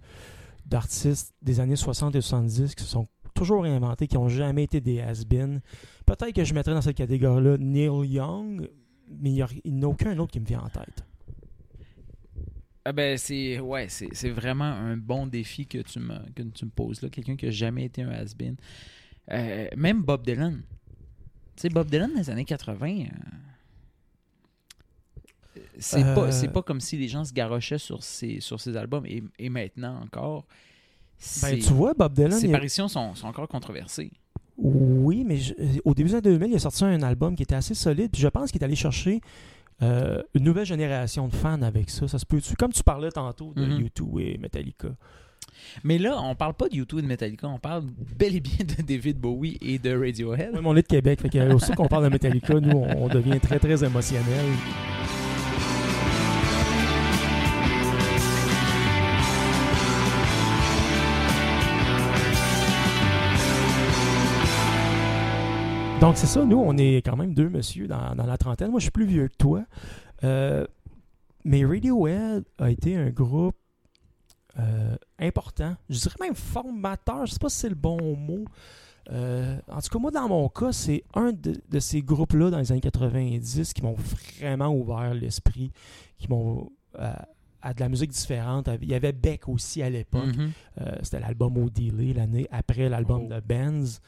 d'artistes 0.65 1.33
des 1.41 1.59
années 1.59 1.75
60 1.75 2.15
et 2.15 2.21
70 2.21 2.75
qui 2.75 2.83
se 2.83 2.89
sont 2.89 3.07
toujours 3.33 3.63
réinventés, 3.63 4.07
qui 4.07 4.15
n'ont 4.15 4.29
jamais 4.29 4.63
été 4.63 4.81
des 4.81 4.99
has-been. 5.01 5.61
Peut-être 6.05 6.33
que 6.33 6.43
je 6.43 6.53
mettrais 6.53 6.73
dans 6.73 6.81
cette 6.81 6.97
catégorie-là 6.97 7.57
Neil 7.57 8.07
Young, 8.07 8.69
mais 9.09 9.31
il 9.31 9.73
n'y 9.73 9.83
a- 9.83 9.87
aucun 9.87 10.17
autre 10.19 10.31
qui 10.31 10.39
me 10.39 10.45
vient 10.45 10.61
en 10.61 10.69
tête. 10.69 11.03
Ah 12.85 12.91
ben 12.91 13.17
c'est 13.17 13.59
ouais, 13.59 13.87
c'est 13.89 14.29
vraiment 14.29 14.63
un 14.65 14.97
bon 14.97 15.27
défi 15.27 15.67
que 15.67 15.79
tu 15.79 15.99
me 15.99 16.17
que 16.33 16.41
tu 16.43 16.65
me 16.65 16.71
poses 16.71 17.01
là, 17.01 17.09
quelqu'un 17.09 17.35
qui 17.35 17.45
a 17.45 17.51
jamais 17.51 17.85
été 17.85 18.01
un 18.01 18.09
has-been. 18.09 18.55
Euh, 19.31 19.67
même 19.77 20.01
Bob 20.01 20.25
Dylan. 20.25 20.61
Tu 21.55 21.61
sais 21.63 21.69
Bob 21.69 21.87
Dylan 21.89 22.11
dans 22.13 22.19
les 22.19 22.29
années 22.29 22.45
80 22.45 23.01
euh, 23.01 23.05
c'est 25.79 26.03
Euh, 26.03 26.15
pas 26.15 26.31
c'est 26.31 26.47
pas 26.49 26.61
comme 26.61 26.79
si 26.81 26.97
les 26.97 27.07
gens 27.07 27.23
se 27.25 27.33
garochaient 27.33 27.77
sur 27.77 28.03
ses 28.03 28.39
sur 28.41 28.59
ses 28.61 28.75
albums 28.77 29.05
et, 29.05 29.23
et 29.39 29.49
maintenant 29.49 29.99
encore 30.03 30.45
Ben, 31.41 31.59
tu 31.59 31.73
vois, 31.73 31.93
Bob 31.93 32.13
Dylan, 32.13 32.31
ses 32.31 32.45
il 32.47 32.51
a- 32.51 32.55
apparitions 32.55 32.87
sont, 32.87 33.13
sont 33.15 33.27
encore 33.27 33.47
controversées. 33.47 34.11
Oui, 34.57 35.23
mais 35.25 35.37
je- 35.37 35.53
au 35.85 35.93
début 35.93 36.09
des 36.09 36.15
années 36.15 36.31
2000, 36.37 36.51
il 36.51 36.55
a 36.55 36.59
sorti 36.59 36.83
un 36.85 37.01
album 37.01 37.35
qui 37.35 37.43
était 37.43 37.55
assez 37.55 37.73
solide. 37.73 38.11
Puis 38.11 38.21
je 38.21 38.27
pense 38.27 38.51
qu'il 38.51 38.61
est 38.61 38.65
allé 38.65 38.75
chercher 38.75 39.21
euh, 39.81 40.21
une 40.33 40.43
nouvelle 40.43 40.65
génération 40.65 41.27
de 41.29 41.33
fans 41.35 41.61
avec 41.61 41.89
ça. 41.89 42.07
Ça 42.09 42.19
se 42.19 42.25
peut. 42.25 42.39
Comme 42.57 42.73
tu 42.73 42.83
parlais 42.83 43.11
tantôt 43.11 43.53
de 43.55 43.65
Mhm. 43.65 43.87
U2 43.87 44.19
et 44.21 44.37
Metallica. 44.37 44.89
Mais 45.85 45.97
là, 45.97 46.21
on 46.21 46.35
parle 46.35 46.53
pas 46.53 46.67
de 46.69 46.75
U2 46.75 46.99
et 46.99 47.01
de 47.01 47.07
Metallica, 47.07 47.47
on 47.47 47.59
parle 47.59 47.83
bel 48.17 48.35
et 48.35 48.39
bien 48.41 48.65
de 48.65 48.81
David 48.81 49.17
Bowie 49.17 49.57
et 49.61 49.77
de 49.79 49.93
Radiohead. 49.97 50.53
Même 50.53 50.65
on 50.67 50.75
est 50.75 50.81
de 50.83 50.87
Québec. 50.87 51.21
Fait 51.21 51.29
que, 51.29 51.53
aussi 51.53 51.71
qu'on 51.73 51.87
parle 51.87 52.03
de 52.05 52.09
Metallica, 52.09 52.59
nous, 52.59 52.77
on 52.77 53.07
devient 53.07 53.39
très, 53.41 53.59
très 53.59 53.83
émotionnel. 53.83 54.45
Donc, 66.01 66.15
c'est 66.17 66.27
ça. 66.27 66.45
Nous, 66.45 66.57
on 66.57 66.77
est 66.77 66.97
quand 67.05 67.17
même 67.17 67.33
deux 67.33 67.49
monsieur 67.49 67.87
dans, 67.87 68.15
dans 68.15 68.25
la 68.25 68.37
trentaine. 68.37 68.71
Moi, 68.71 68.79
je 68.79 68.83
suis 68.85 68.91
plus 68.91 69.05
vieux 69.05 69.27
que 69.27 69.35
toi. 69.37 69.65
Euh, 70.23 70.65
mais 71.43 71.65
Radiohead 71.65 72.45
a 72.57 72.69
été 72.69 72.95
un 72.95 73.09
groupe 73.09 73.55
euh, 74.57 74.95
important. 75.19 75.75
Je 75.89 75.99
dirais 75.99 76.15
même 76.21 76.35
formateur. 76.35 77.25
Je 77.25 77.33
sais 77.33 77.39
pas 77.39 77.49
si 77.49 77.57
c'est 77.57 77.69
le 77.69 77.75
bon 77.75 78.15
mot. 78.15 78.45
Euh, 79.11 79.57
en 79.67 79.81
tout 79.81 79.89
cas, 79.89 79.99
moi, 79.99 80.11
dans 80.11 80.29
mon 80.29 80.47
cas, 80.47 80.71
c'est 80.71 81.03
un 81.15 81.33
de, 81.33 81.55
de 81.69 81.79
ces 81.79 82.01
groupes-là 82.01 82.49
dans 82.49 82.59
les 82.59 82.71
années 82.71 82.79
90 82.81 83.73
qui 83.73 83.81
m'ont 83.81 83.95
vraiment 84.39 84.69
ouvert 84.73 85.13
l'esprit, 85.13 85.71
qui 86.17 86.29
m'ont 86.29 86.71
euh, 86.97 87.11
à 87.61 87.73
de 87.73 87.79
la 87.81 87.89
musique 87.89 88.11
différente. 88.11 88.69
Il 88.81 88.87
y 88.89 88.93
avait 88.93 89.11
Beck 89.11 89.49
aussi 89.49 89.81
à 89.83 89.89
l'époque. 89.89 90.27
Mhm. 90.27 90.51
Euh, 90.79 90.95
C'était 91.03 91.19
l'album 91.19 91.57
O'Dealey, 91.57 92.13
l'année 92.13 92.47
après 92.51 92.87
l'album 92.87 93.23
Oh. 93.25 93.33
de 93.33 93.39
Benz. 93.41 93.99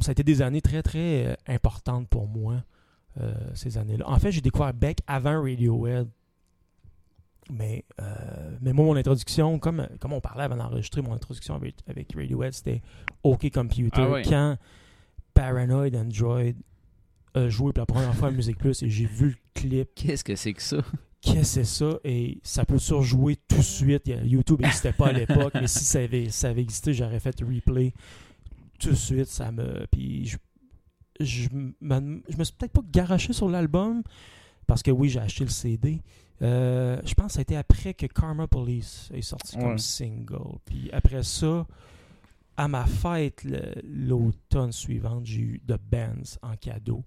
Ça 0.00 0.10
a 0.10 0.12
été 0.12 0.22
des 0.22 0.42
années 0.42 0.60
très, 0.60 0.82
très 0.82 1.26
euh, 1.26 1.34
importantes 1.46 2.08
pour 2.08 2.26
moi, 2.26 2.62
euh, 3.20 3.34
ces 3.54 3.78
années-là. 3.78 4.08
En 4.08 4.18
fait, 4.18 4.32
j'ai 4.32 4.40
découvert 4.40 4.72
Beck 4.74 4.98
avant 5.06 5.42
Radiohead. 5.42 6.08
Mais, 7.52 7.84
euh, 8.00 8.56
mais 8.60 8.72
moi, 8.72 8.84
mon 8.84 8.96
introduction, 8.96 9.58
comme, 9.58 9.88
comme 9.98 10.12
on 10.12 10.20
parlait 10.20 10.44
avant 10.44 10.56
d'enregistrer, 10.56 11.02
mon 11.02 11.14
introduction 11.14 11.54
avec, 11.54 11.74
avec 11.88 12.12
Radiohead, 12.14 12.52
c'était 12.52 12.80
OK 13.24 13.50
Computer. 13.50 14.02
Ah 14.02 14.10
ouais. 14.10 14.22
Quand 14.22 14.56
Paranoid 15.34 15.94
Android 15.96 16.52
a 17.34 17.48
joué 17.48 17.72
pour 17.72 17.82
la 17.82 17.86
première 17.86 18.14
fois 18.14 18.28
à 18.28 18.30
Musique 18.30 18.58
Plus 18.58 18.82
et 18.82 18.90
j'ai 18.90 19.06
vu 19.06 19.30
le 19.30 19.36
clip 19.54 19.88
Qu'est-ce 19.94 20.24
que 20.24 20.36
c'est 20.36 20.52
que 20.52 20.62
ça? 20.62 20.78
qu'est-ce 21.20 21.38
que 21.38 21.44
c'est 21.44 21.64
ça? 21.64 21.98
Et 22.04 22.40
ça 22.42 22.64
peut 22.64 22.78
surjouer 22.78 23.36
tout 23.36 23.56
de 23.56 23.62
suite. 23.62 24.10
YouTube 24.24 24.60
n'existait 24.60 24.92
pas 24.92 25.08
à 25.08 25.12
l'époque, 25.12 25.52
mais 25.54 25.66
si 25.66 25.84
ça 25.84 26.00
avait, 26.00 26.28
ça 26.30 26.48
avait 26.48 26.62
existé, 26.62 26.92
j'aurais 26.92 27.20
fait 27.20 27.40
replay 27.40 27.92
tout 28.80 28.90
de 28.90 28.94
suite. 28.94 29.26
Ça 29.26 29.52
me. 29.52 29.86
Puis 29.90 30.26
je, 30.26 30.36
je, 31.20 31.48
me- 31.52 32.22
je 32.28 32.36
me 32.36 32.44
suis 32.44 32.54
peut-être 32.54 32.72
pas 32.72 32.82
garoché 32.90 33.32
sur 33.32 33.48
l'album 33.48 34.02
parce 34.66 34.82
que 34.82 34.90
oui, 34.90 35.08
j'ai 35.08 35.20
acheté 35.20 35.44
le 35.44 35.50
CD. 35.50 36.00
Euh, 36.42 37.00
je 37.04 37.12
pense 37.14 37.26
que 37.28 37.32
ça 37.34 37.38
a 37.40 37.42
été 37.42 37.56
après 37.56 37.92
que 37.94 38.06
Karma 38.06 38.46
Police 38.46 39.10
est 39.12 39.20
sorti 39.22 39.56
comme 39.56 39.78
single. 39.78 40.58
Puis 40.64 40.88
après 40.92 41.22
ça, 41.22 41.66
à 42.56 42.66
ma 42.68 42.86
fête 42.86 43.44
l'automne 43.84 44.72
suivante, 44.72 45.26
j'ai 45.26 45.40
eu 45.40 45.60
The 45.66 45.76
Bands 45.90 46.38
en 46.42 46.56
cadeau. 46.56 47.04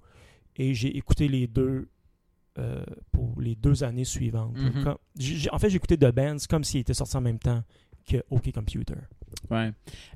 Et 0.55 0.73
j'ai 0.75 0.95
écouté 0.95 1.27
les 1.27 1.47
deux 1.47 1.89
euh, 2.59 2.83
pour 3.11 3.41
les 3.41 3.55
deux 3.55 3.83
années 3.83 4.05
suivantes. 4.05 4.55
Mhm. 4.55 4.83
Comme- 4.83 4.97
j'ai- 5.17 5.49
en 5.51 5.57
fait, 5.57 5.71
j'ai 5.71 5.77
écouté 5.77 5.97
The 5.97 6.11
Bands 6.13 6.37
comme 6.47 6.63
s'il 6.63 6.81
était 6.81 6.93
sorti 6.93 7.17
en 7.17 7.21
même 7.21 7.39
temps 7.39 7.63
que 8.05 8.23
OK 8.29 8.51
Computer. 8.51 8.95
Ouais. 9.49 9.71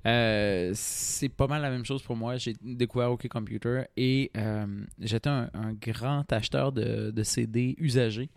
Euh, 0.06 0.72
c'est 0.74 1.30
pas 1.30 1.48
mal 1.48 1.62
la 1.62 1.70
même 1.70 1.86
chose 1.86 2.02
pour 2.02 2.16
moi. 2.16 2.38
J'ai 2.38 2.56
découvert 2.62 3.12
OK 3.12 3.28
Computer 3.28 3.84
et 3.96 4.32
euh, 4.38 4.66
j'étais 5.00 5.30
un, 5.30 5.50
grand 5.80 6.32
acheteur 6.32 6.72
de, 6.72 7.12
de 7.12 7.24
CD 7.24 7.76
usagés. 7.78 8.30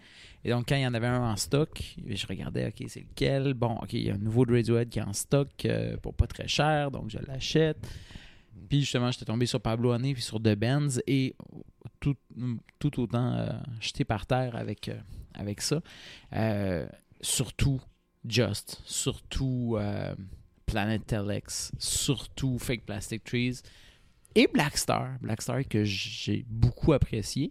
Et 0.44 0.50
donc, 0.50 0.68
quand 0.68 0.76
il 0.76 0.82
y 0.82 0.86
en 0.86 0.94
avait 0.94 1.06
un 1.06 1.22
en 1.22 1.36
stock, 1.36 1.96
je 2.06 2.26
regardais, 2.26 2.68
OK, 2.68 2.84
c'est 2.88 3.00
lequel? 3.00 3.54
Bon, 3.54 3.76
OK, 3.82 3.92
il 3.92 4.02
y 4.02 4.10
a 4.10 4.14
un 4.14 4.18
nouveau 4.18 4.46
de 4.46 4.54
Radiohead 4.54 4.88
qui 4.88 4.98
est 4.98 5.02
en 5.02 5.12
stock 5.12 5.48
euh, 5.64 5.96
pour 5.98 6.14
pas 6.14 6.26
très 6.26 6.48
cher, 6.48 6.90
donc 6.90 7.10
je 7.10 7.18
l'achète. 7.26 7.78
Puis 8.68 8.80
justement, 8.80 9.10
j'étais 9.10 9.26
tombé 9.26 9.46
sur 9.46 9.60
Pablo 9.60 9.92
Honey 9.92 10.14
puis 10.14 10.22
sur 10.22 10.40
The 10.40 10.54
Benz 10.54 11.02
et 11.06 11.34
tout, 11.98 12.14
tout 12.78 13.00
autant 13.00 13.46
jeté 13.80 14.04
par 14.04 14.26
terre 14.26 14.54
avec, 14.54 14.90
avec 15.34 15.60
ça. 15.60 15.82
Surtout 17.20 17.80
Just, 18.28 18.80
surtout 18.84 19.76
euh, 19.78 20.14
Planet 20.66 21.04
Telex, 21.06 21.72
surtout 21.78 22.58
Fake 22.58 22.84
Plastic 22.84 23.24
Trees 23.24 23.60
et 24.34 24.46
Black 24.46 24.76
Star. 24.76 25.18
Black 25.20 25.42
Star 25.42 25.66
que 25.66 25.84
j'ai 25.84 26.44
beaucoup 26.48 26.92
apprécié, 26.92 27.50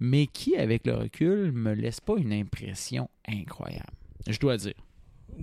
mais 0.00 0.26
qui, 0.26 0.56
avec 0.56 0.86
le 0.86 0.94
recul, 0.94 1.52
me 1.52 1.72
laisse 1.74 2.00
pas 2.00 2.16
une 2.18 2.32
impression 2.32 3.08
incroyable. 3.26 3.92
Je 4.28 4.38
dois 4.38 4.56
dire. 4.56 4.74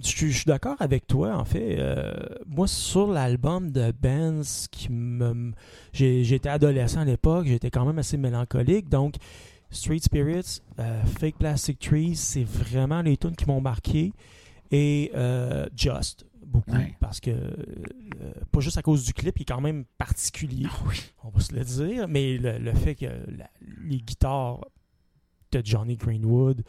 Je, 0.01 0.07
suis- 0.07 0.43
d'accord 0.45 0.75
avec 0.79 1.07
toi, 1.07 1.35
en 1.35 1.45
fait. 1.45 1.77
Euh, 1.79 2.13
moi, 2.45 2.67
sur 2.67 3.07
l'album 3.11 3.71
de 3.71 3.91
Benz, 3.91 4.67
j'étais 5.93 6.49
adolescent 6.49 7.01
à 7.01 7.05
l'époque, 7.05 7.47
j'étais 7.47 7.71
quand 7.71 7.85
même 7.85 7.97
assez 7.97 8.17
mélancolique. 8.17 8.87
Donc, 8.87 9.15
Street 9.71 9.99
Spirits, 9.99 10.61
euh, 10.79 11.03
Fake 11.19 11.37
Plastic 11.39 11.79
Trees, 11.79 12.15
c'est 12.15 12.43
vraiment 12.43 13.01
les 13.01 13.17
tunes 13.17 13.35
qui 13.35 13.45
m'ont 13.47 13.61
marqué. 13.61 14.13
Et 14.71 15.11
euh, 15.15 15.67
Just. 15.75 16.25
beaucoup. 16.45 16.71
Ouais. 16.71 16.95
Parce 16.99 17.19
que, 17.19 17.31
euh, 17.31 17.53
pas 18.51 18.59
juste 18.59 18.77
à 18.77 18.81
cause 18.81 19.03
du 19.05 19.13
clip, 19.13 19.37
il 19.37 19.41
est 19.41 19.45
quand 19.45 19.61
même 19.61 19.85
particulier, 19.97 20.67
on 21.23 21.29
va 21.29 21.39
se 21.39 21.53
le 21.53 21.63
dire, 21.63 22.07
mais 22.07 22.37
le, 22.37 22.57
le 22.57 22.73
fait 22.73 22.95
que 22.95 23.05
la- 23.05 23.49
les 23.81 23.97
guitares 23.97 24.65
de 25.51 25.61
Johnny 25.63 25.95
Greenwood, 25.95 26.63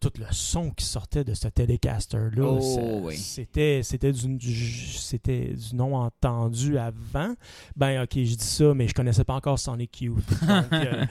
tout 0.00 0.12
le 0.18 0.26
son 0.30 0.70
qui 0.70 0.84
sortait 0.84 1.24
de 1.24 1.34
ce 1.34 1.48
Telecaster-là, 1.48 2.42
Oh, 2.44 3.00
oui. 3.04 3.16
c'était, 3.16 3.80
c'était, 3.82 4.12
du, 4.12 4.36
du- 4.36 4.92
c'était 4.96 5.54
du 5.54 5.74
non 5.74 5.94
entendu 5.96 6.78
avant. 6.78 7.34
Ben, 7.76 8.02
ok, 8.02 8.12
je 8.14 8.34
dis 8.34 8.44
ça, 8.44 8.74
mais 8.74 8.88
je 8.88 8.94
connaissais 8.94 9.24
pas 9.24 9.34
encore 9.34 9.58
Sonic 9.58 10.00
Youth. 10.02 10.24
Donc, 10.46 10.72
euh, 10.72 11.04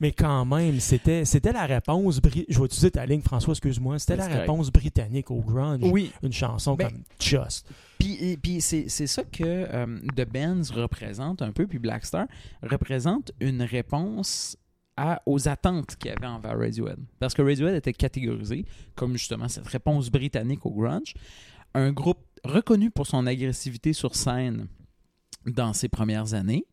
mais 0.00 0.12
quand 0.12 0.44
même, 0.44 0.80
c'était, 0.80 1.24
c'était 1.24 1.52
la 1.52 1.66
réponse. 1.66 2.20
Je 2.48 2.58
vais 2.58 2.64
utiliser 2.64 2.90
ta 2.90 3.06
ligne, 3.06 3.22
François, 3.22 3.52
excuse-moi. 3.52 3.98
C'était 3.98 4.16
la 4.16 4.26
correct. 4.26 4.40
réponse 4.40 4.70
britannique 4.70 5.30
au 5.30 5.40
grunge. 5.40 5.80
Oui, 5.82 6.12
Une 6.22 6.32
chanson 6.32 6.74
Ben, 6.74 6.88
comme 6.90 7.02
Just. 7.20 7.66
Puis, 7.98 8.36
puis 8.42 8.60
c'est, 8.60 8.86
c'est 8.88 9.06
ça 9.06 9.22
que 9.22 9.42
euh, 9.44 9.86
The 10.16 10.28
Benz 10.28 10.72
représente 10.72 11.40
un 11.40 11.52
peu, 11.52 11.66
puis 11.68 11.78
Blackstar 11.78 12.26
représente 12.62 13.30
une 13.40 13.62
réponse 13.62 14.56
à, 14.96 15.22
aux 15.26 15.48
attentes 15.48 15.96
qu'il 15.96 16.10
y 16.10 16.14
avait 16.14 16.26
envers 16.26 16.58
Radiohead. 16.58 16.98
Parce 17.18 17.34
que 17.34 17.42
Radiohead 17.42 17.74
était 17.74 17.92
catégorisé 17.92 18.64
comme 18.94 19.12
justement 19.14 19.48
cette 19.48 19.66
réponse 19.66 20.10
britannique 20.10 20.64
au 20.66 20.70
grunge. 20.70 21.14
Un 21.74 21.92
groupe 21.92 22.18
reconnu 22.44 22.90
pour 22.90 23.06
son 23.06 23.26
agressivité 23.26 23.92
sur 23.92 24.14
scène 24.14 24.66
dans 25.46 25.72
ses 25.72 25.88
premières 25.88 26.34
années. 26.34 26.66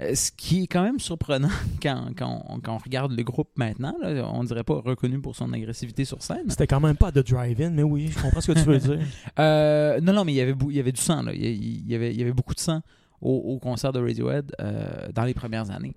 Euh, 0.00 0.14
Ce 0.14 0.32
qui 0.32 0.64
est 0.64 0.66
quand 0.66 0.82
même 0.82 0.98
surprenant 0.98 1.50
quand, 1.82 2.08
quand 2.16 2.44
on, 2.48 2.60
quand 2.60 2.74
on 2.74 2.78
regarde 2.78 3.12
le 3.12 3.22
groupe 3.22 3.50
maintenant. 3.56 3.94
là, 4.00 4.26
on 4.32 4.42
dirait 4.42 4.64
pas 4.64 4.80
reconnu 4.80 5.20
pour 5.20 5.36
son 5.36 5.52
agressivité 5.52 6.04
sur 6.04 6.22
scène. 6.22 6.48
C'était 6.48 6.66
quand 6.66 6.80
même 6.80 6.96
pas 6.96 7.12
de 7.12 7.20
drive-in, 7.22 7.70
mais 7.70 7.82
oui, 7.82 8.08
je 8.08 8.18
comprends 8.20 8.40
ce 8.40 8.52
que 8.52 8.58
tu 8.58 8.64
veux 8.64 8.78
dire. 8.78 8.98
Euh, 9.38 10.00
non, 10.00 10.12
non, 10.14 10.24
mais 10.24 10.32
il 10.32 10.36
y 10.36 10.40
avait, 10.40 10.54
bou- 10.54 10.70
il 10.70 10.76
y 10.78 10.80
avait 10.80 10.92
du 10.92 11.00
sang. 11.00 11.22
Là. 11.22 11.32
Il, 11.34 11.42
y- 11.44 11.82
il 11.84 11.88
y 11.90 11.94
avait, 11.94 12.10
il 12.12 12.18
y 12.18 12.22
avait 12.22 12.32
beaucoup 12.32 12.54
de 12.54 12.60
sang 12.60 12.80
au, 13.20 13.34
au 13.36 13.58
concert 13.58 13.92
de 13.92 14.00
Radiohead 14.00 14.52
euh, 14.60 15.12
dans 15.14 15.24
les 15.24 15.34
premières 15.34 15.70
années. 15.70 15.94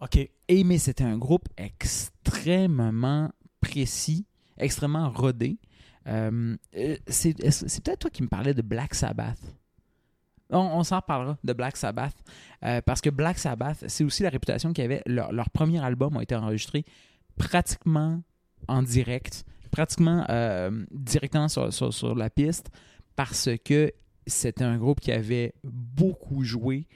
OK. 0.00 0.16
Et 0.48 0.64
mais 0.64 0.78
c'était 0.78 1.04
un 1.04 1.18
groupe 1.18 1.48
extrêmement 1.56 3.30
précis, 3.60 4.26
extrêmement 4.58 5.10
rodé. 5.10 5.58
Euh, 6.06 6.56
euh, 6.76 6.96
c'est 7.06 7.34
peut-être 7.34 8.00
toi 8.00 8.10
qui 8.10 8.22
me 8.22 8.28
parlais 8.28 8.54
de 8.54 8.62
Black 8.62 8.94
Sabbath. 8.94 9.38
On, 10.50 10.84
s'en 10.84 10.96
reparlera 10.96 11.38
de 11.42 11.52
Black 11.52 11.76
Sabbath. 11.76 12.14
euh, 12.64 12.80
parce 12.82 13.00
que 13.00 13.10
Black 13.10 13.38
Sabbath, 13.38 13.84
c'est 13.88 14.04
aussi 14.04 14.22
la 14.22 14.28
réputation 14.28 14.72
qu'il 14.72 14.82
y 14.82 14.84
avait. 14.84 15.02
Leur, 15.06 15.50
premier 15.50 15.82
album 15.82 16.16
a 16.16 16.22
été 16.22 16.34
enregistré 16.34 16.84
pratiquement 17.36 18.22
en 18.68 18.82
direct, 18.82 19.44
pratiquement 19.70 20.26
directement 20.90 21.48
sur 21.48 22.14
la 22.14 22.30
piste, 22.30 22.70
parce 23.16 23.48
que 23.64 23.92
c'était 24.26 24.64
un 24.64 24.76
groupe 24.76 25.00
qui 25.00 25.12
avait 25.12 25.54
beaucoup 25.64 26.44
joué. 26.44 26.86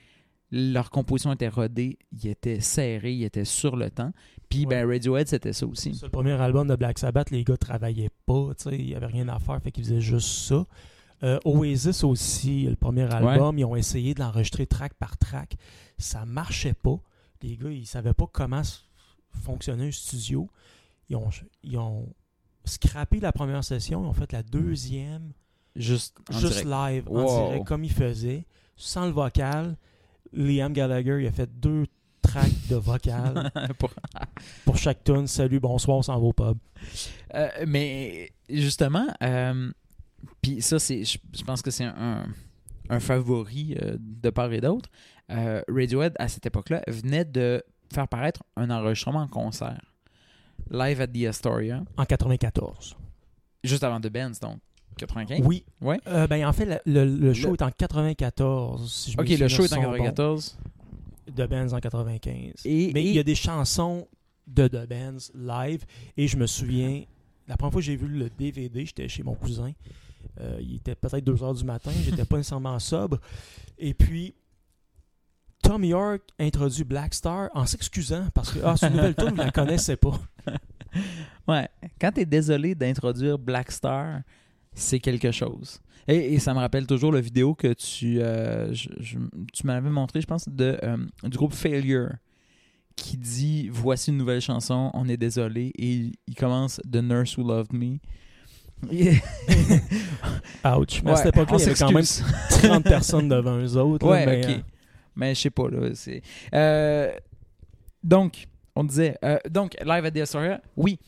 Leur 0.50 0.90
composition 0.90 1.32
était 1.32 1.48
rodée, 1.48 1.98
il 2.12 2.26
était 2.28 2.60
serré, 2.60 3.12
il 3.12 3.22
était 3.24 3.44
sur 3.44 3.76
le 3.76 3.90
temps. 3.90 4.12
Puis 4.48 4.60
Ouais. 4.60 4.66
ben, 4.82 4.88
Radiohead, 4.90 5.28
c'était 5.28 5.52
ça 5.52 5.66
aussi. 5.66 5.94
Sur 5.94 6.06
le 6.06 6.10
premier 6.10 6.32
album 6.32 6.66
de 6.68 6.74
Black 6.76 6.98
Sabbath, 6.98 7.30
les 7.30 7.44
gars 7.44 7.58
travaillaient 7.58 8.10
pas, 8.24 8.54
tu 8.56 8.70
sais, 8.70 8.76
il 8.78 8.88
y 8.88 8.94
avait 8.94 9.06
rien 9.06 9.28
à 9.28 9.38
faire, 9.38 9.60
fait 9.62 9.70
qu'ils 9.70 9.84
faisaient 9.84 10.00
juste 10.00 10.28
ça. 10.28 10.66
Euh, 11.22 11.38
Oasis 11.44 12.02
aussi, 12.04 12.62
le 12.64 12.76
premier 12.76 13.02
album, 13.12 13.58
ils 13.58 13.64
ont 13.64 13.76
essayé 13.76 14.14
de 14.14 14.20
l'enregistrer 14.20 14.66
track 14.66 14.94
par 14.94 15.18
track. 15.18 15.56
Ça 15.98 16.24
marchait 16.24 16.74
pas. 16.74 16.98
Les 17.42 17.56
gars, 17.56 17.70
ils 17.70 17.86
savaient 17.86 18.14
pas 18.14 18.26
comment 18.32 18.62
fonctionnait 19.32 19.88
un 19.88 19.92
studio. 19.92 20.48
Ils 21.10 21.16
ont, 21.16 21.28
ils 21.62 21.76
ont 21.76 22.08
scrappé 22.64 23.20
la 23.20 23.32
première 23.32 23.64
session, 23.64 24.02
ils 24.04 24.06
ont 24.08 24.12
fait 24.12 24.32
la 24.32 24.42
deuxième, 24.42 25.32
Juste 25.76 26.16
en 26.30 26.38
juste 26.38 26.64
direct. 26.64 26.68
live, 26.68 27.08
en 27.08 27.12
Wow. 27.22 27.48
direct, 27.48 27.66
comme 27.66 27.84
ils 27.84 27.92
faisaient, 27.92 28.46
sans 28.76 29.06
le 29.06 29.12
vocal. 29.12 29.76
Liam 30.32 30.72
Gallagher, 30.72 31.18
il 31.20 31.26
a 31.26 31.32
fait 31.32 31.48
deux 31.60 31.86
tracks 32.22 32.66
de 32.68 32.76
vocal 32.76 33.50
Pour- 33.78 33.90
pour 34.64 34.76
chaque 34.76 35.02
tune. 35.04 35.26
Salut, 35.26 35.60
bonsoir, 35.60 35.98
on 35.98 36.02
s'en 36.02 36.18
va 36.18 36.26
au 36.26 36.32
pub. 36.32 36.58
Euh, 37.34 37.48
mais 37.66 38.30
justement, 38.50 39.06
euh, 39.22 39.70
puis 40.42 40.60
ça, 40.62 40.78
c'est, 40.78 41.04
je, 41.04 41.18
je 41.36 41.42
pense 41.44 41.62
que 41.62 41.70
c'est 41.70 41.84
un, 41.84 42.26
un 42.90 43.00
favori 43.00 43.76
euh, 43.82 43.96
de 43.98 44.30
part 44.30 44.52
et 44.52 44.60
d'autre. 44.60 44.88
Euh, 45.30 45.62
Radiohead, 45.68 46.14
à 46.18 46.28
cette 46.28 46.46
époque-là, 46.46 46.82
venait 46.88 47.24
de 47.24 47.62
faire 47.92 48.08
paraître 48.08 48.42
un 48.56 48.70
enregistrement 48.70 49.20
en 49.20 49.28
concert. 49.28 49.80
Live 50.70 51.00
at 51.00 51.06
the 51.08 51.24
Astoria, 51.24 51.82
En 51.96 52.04
94. 52.04 52.96
juste 53.64 53.84
avant 53.84 54.00
The 54.00 54.08
Benz, 54.08 54.38
donc 54.40 54.58
95. 54.98 55.40
Oui. 55.46 55.64
Ouais. 55.80 56.00
Euh, 56.06 56.26
ben, 56.26 56.44
en 56.46 56.52
fait, 56.52 56.64
le, 56.66 57.04
le- 57.04 57.04
le 57.16 57.34
show 57.34 57.48
Le- 57.48 57.54
est 57.54 57.62
en 57.62 57.70
94. 57.70 58.92
Si 58.92 59.12
je 59.12 59.16
me 59.16 59.22
Ok, 59.22 59.28
le 59.30 59.34
souviens 59.36 59.48
show 59.48 59.62
est 59.64 59.72
en 59.72 59.76
son 59.76 59.82
bon. 59.82 59.96
94. 60.04 60.58
The 61.36 61.42
Benz 61.48 61.74
en 61.74 61.78
95. 61.80 62.52
Et- 62.64 62.90
Mais 62.94 63.02
et- 63.04 63.08
il 63.08 63.14
y 63.14 63.18
a 63.18 63.22
des 63.22 63.34
chansons 63.34 64.06
de 64.46 64.66
The 64.68 64.86
Benz 64.88 65.30
live. 65.34 65.84
Et 66.16 66.26
je 66.28 66.36
me 66.36 66.46
souviens, 66.46 67.02
la 67.46 67.56
première 67.56 67.72
fois 67.72 67.80
que 67.80 67.86
j'ai 67.86 67.96
vu 67.96 68.08
le 68.08 68.30
DVD, 68.30 68.84
j'étais 68.86 69.08
chez 69.08 69.22
mon 69.22 69.34
cousin. 69.34 69.72
Euh, 70.40 70.58
il 70.60 70.76
était 70.76 70.94
peut-être 70.94 71.24
2 71.24 71.42
heures 71.42 71.54
du 71.54 71.64
matin. 71.64 71.90
J'étais 72.04 72.24
pas 72.24 72.36
nécessairement 72.36 72.78
sobre. 72.78 73.18
Et 73.78 73.92
puis, 73.94 74.34
Tom 75.62 75.84
York 75.84 76.22
introduit 76.38 76.84
Black 76.84 77.12
Star 77.14 77.50
en 77.54 77.66
s'excusant 77.66 78.28
parce 78.32 78.52
que 78.52 78.60
ah, 78.64 78.76
c'est 78.76 78.86
une 78.88 78.94
nouvelle 78.94 79.14
tune, 79.16 79.32
je 79.36 79.42
la 79.42 79.50
connaissais 79.50 79.96
pas. 79.96 80.18
Ouais. 81.46 81.68
Quand 82.00 82.10
tu 82.12 82.20
es 82.20 82.24
désolé 82.26 82.74
d'introduire 82.74 83.38
Black 83.38 83.70
Star, 83.70 84.20
c'est 84.78 85.00
quelque 85.00 85.30
chose. 85.32 85.80
Et, 86.06 86.34
et 86.34 86.38
ça 86.38 86.54
me 86.54 86.58
rappelle 86.58 86.86
toujours 86.86 87.12
la 87.12 87.20
vidéo 87.20 87.54
que 87.54 87.72
tu, 87.74 88.20
euh, 88.20 88.72
je- 88.72 88.88
je- 89.00 89.18
tu 89.52 89.66
m'avais 89.66 89.90
montré, 89.90 90.20
je 90.22 90.26
pense, 90.26 90.48
de, 90.48 90.78
euh, 90.82 90.96
du 91.24 91.36
groupe 91.36 91.52
Failure 91.52 92.12
qui 92.96 93.16
dit 93.16 93.68
Voici 93.70 94.10
une 94.10 94.16
nouvelle 94.16 94.40
chanson, 94.40 94.90
on 94.94 95.08
est 95.08 95.16
désolé. 95.18 95.72
Et 95.78 95.86
il, 95.92 96.12
il 96.26 96.34
commence 96.34 96.80
The 96.90 96.96
Nurse 96.96 97.36
Who 97.36 97.46
Loved 97.46 97.72
Me. 97.72 97.98
Ouch. 98.90 99.02
Mais 100.64 101.10
à 101.10 101.14
Ouais, 101.14 101.16
cette 101.16 101.26
époque-là, 101.36 101.54
on 101.54 101.58
il 101.58 101.60
y 101.60 101.64
avait 101.64 101.74
quand 101.74 101.92
même 101.92 102.02
s'excuse. 102.02 102.62
30 102.62 102.84
personnes 102.84 103.28
devant 103.28 103.58
eux 103.58 103.76
autres. 103.76 104.06
là, 104.06 104.12
Ouais, 104.12 104.26
mais, 104.26 104.44
ok. 104.44 104.50
euh, 104.50 104.58
Mais 105.16 105.34
je 105.34 105.40
sais 105.40 105.50
pas, 105.50 105.68
là. 105.68 105.88
Euh, 106.54 107.12
donc, 108.02 108.46
on 108.74 108.84
disait. 108.84 109.16
donc, 109.50 109.76
Live 109.84 110.04
at 110.04 110.10
the 110.12 110.18
Astoria, 110.18 110.60
oui. 110.76 110.98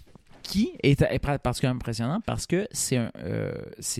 Qui 0.43 0.73
est, 0.83 0.97
particulièrement 1.39 1.79
impressionnant 1.79 2.21
parce 2.27 2.47
que 2.47 2.67
c'est 2.73 2.99
euh, 3.19 3.53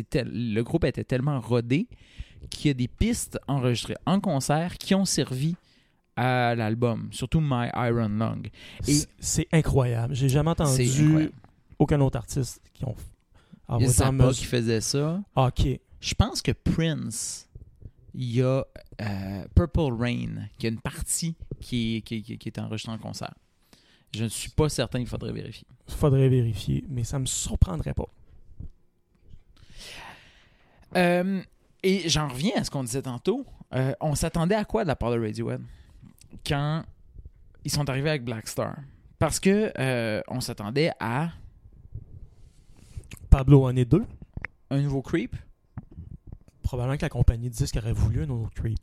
tel- 0.09 0.31
le 0.55 0.63
groupe 0.63 0.85
était 0.85 1.05
tellement 1.05 1.41
rodé 1.41 1.87
qu'il 2.51 2.69
y 2.69 2.71
a 2.71 2.75
des 2.75 2.89
pistes 2.89 3.39
enregistrées 3.47 3.97
en 4.07 4.19
concert 4.21 4.77
qui 4.79 4.95
ont 4.95 5.05
servi 5.05 5.57
à 6.17 6.55
l'album, 6.55 7.09
surtout 7.13 7.41
My 7.41 7.69
Iron 7.75 8.09
Lung. 8.09 8.49
C'est- 9.21 9.49
incroyable. 9.53 10.15
J'ai 10.15 10.29
jamais 10.29 10.51
entendu 10.51 10.73
aucun 11.79 12.01
autre 12.01 12.17
artiste 12.19 12.61
qui 12.75 12.85
ont. 12.85 12.95
Ah, 13.69 13.77
Il 13.79 13.87
y 13.87 13.89
a 13.89 13.93
mes- 14.13 14.19
qui 14.39 14.45
faisait 14.47 14.81
ça. 14.81 15.23
Ok. 15.37 15.63
Je 16.01 16.15
pense 16.15 16.43
que 16.43 16.51
Prince, 16.53 17.49
il 18.15 18.35
y 18.37 18.43
a 18.43 18.65
euh, 19.03 19.45
Purple 19.55 19.93
Rain, 19.99 20.49
qui 20.59 20.67
a 20.67 20.71
une 20.71 20.81
partie 20.81 21.37
qui 21.61 21.97
est, 21.97 22.01
qui, 22.01 22.23
qui- 22.23 22.37
qui 22.39 22.49
est 22.49 22.59
enregistrée 22.59 22.93
en 22.93 22.99
concert. 22.99 23.33
Je 24.13 24.25
ne 24.25 24.29
suis 24.29 24.51
pas 24.51 24.69
certain, 24.69 24.99
il 24.99 25.07
faudrait 25.07 25.33
vérifier. 25.33 25.67
Faudrait 25.89 26.29
vérifier, 26.29 26.85
mais 26.89 27.05
ça 27.05 27.19
me 27.19 27.27
surprendrait 27.27 27.95
pas. 27.95 28.09
Euh, 30.97 31.41
et 31.83 32.09
j'en 32.09 32.29
reviens 32.29 32.57
à 32.57 32.65
ce 32.65 32.71
qu'on 32.71 32.83
disait 32.83 33.03
tantôt. 33.03 33.47
Euh, 33.73 33.93
on 34.01 34.15
s'attendait 34.15 34.57
à 34.57 34.65
quoi 34.65 34.83
de 34.83 34.89
la 34.89 34.97
part 34.97 35.13
de 35.13 35.21
Radiohead 35.21 35.63
quand 36.45 36.85
ils 37.65 37.71
sont 37.71 37.89
arrivés 37.89 38.11
avec 38.11 38.25
Black 38.25 38.49
Star? 38.49 38.77
Parce 39.19 39.39
que 39.39 39.73
euh, 39.79 40.21
on 40.29 40.41
s'attendait 40.41 40.91
à 40.99 41.31
Pablo 43.29 43.65
en 43.65 43.77
est 43.77 43.85
deux. 43.85 44.05
un 44.71 44.81
nouveau 44.81 45.03
creep. 45.03 45.37
Probablement 46.63 46.97
que 46.97 47.03
la 47.03 47.09
compagnie 47.09 47.49
de 47.49 47.55
disques 47.55 47.77
aurait 47.77 47.93
voulu 47.93 48.25
un 48.25 48.31
autre 48.31 48.55
creep. 48.55 48.79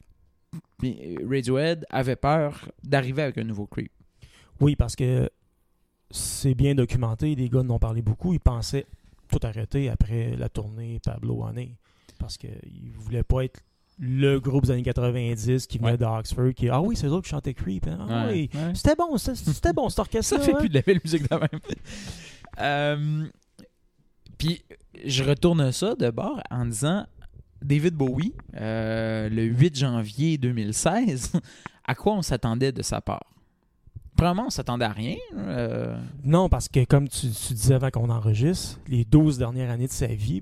Radiohead 1.30 1.86
avait 1.90 2.16
peur 2.16 2.70
d'arriver 2.84 3.24
avec 3.24 3.38
un 3.38 3.44
nouveau 3.44 3.66
creep. 3.66 3.92
Oui, 4.60 4.76
parce 4.76 4.96
que 4.96 5.30
c'est 6.12 6.56
bien 6.56 6.74
documenté. 6.76 7.36
Les 7.36 7.50
gars 7.50 7.60
en 7.60 7.70
ont 7.70 7.80
parlé 7.80 8.02
beaucoup. 8.02 8.34
Ils 8.34 8.40
pensaient 8.40 8.86
tout 9.30 9.40
arrêter 9.44 9.90
après 9.90 10.36
la 10.38 10.50
tournée 10.50 11.00
Pablo 11.04 11.46
est. 11.58 11.72
Parce 12.20 12.38
qu'ils 12.38 12.92
voulaient 12.96 13.24
pas 13.24 13.44
être 13.44 13.60
le 14.00 14.40
groupe 14.40 14.66
des 14.66 14.72
années 14.72 14.84
90 14.84 15.68
qui 15.68 15.78
venait 15.80 15.92
Ouais. 15.92 15.98
d'Oxford. 15.98 16.54
Qui, 16.56 16.70
ah 16.70 16.82
oui, 16.82 16.96
c'est 16.96 17.08
eux 17.08 17.12
autres 17.12 17.24
qui 17.26 17.32
chantaient 17.32 17.54
creep. 17.54 17.88
hein. 17.88 18.06
Ah 18.10 18.28
oui. 18.32 18.50
Ouais. 18.54 18.74
C'était 18.76 18.96
bon, 18.96 19.18
c'était 19.18 19.74
bon, 19.74 19.90
cet 19.90 20.00
orchestre. 20.06 20.38
Ça 20.38 20.42
fait 20.44 20.54
plus 20.54 20.70
de 20.70 20.76
la 20.76 20.82
belle 20.82 21.00
musique 21.04 21.30
de 21.30 21.36
même. 21.36 21.50
Euh, 22.60 23.28
Puis 24.40 24.64
je 25.06 25.24
retourne 25.24 25.72
ça 25.72 25.94
de 25.94 26.10
bord 26.10 26.42
en 26.50 26.66
disant 26.66 27.06
David 27.62 27.94
Bowie, 27.94 28.34
euh, 28.56 29.30
le 29.30 29.44
8 29.44 29.78
janvier 29.78 30.40
2016, 30.40 31.34
à 31.86 31.94
quoi 31.94 32.14
on 32.14 32.24
s'attendait 32.24 32.72
de 32.72 32.82
sa 32.82 33.00
part? 33.00 33.32
Premièrement, 34.18 34.48
on 34.48 34.50
s'attendait 34.50 34.86
à 34.86 34.92
rien. 34.92 35.16
euh, 35.36 35.98
Non, 36.24 36.50
parce 36.50 36.68
que 36.68 36.84
comme 36.86 37.08
tu, 37.08 37.30
tu 37.30 37.54
disais 37.54 37.76
avant 37.76 37.90
qu'on 37.92 38.10
enregistre, 38.10 38.80
les 38.88 39.06
12 39.06 39.38
dernières 39.38 39.70
années 39.72 39.88
de 39.88 39.92
sa 39.92 40.08
vie, 40.08 40.42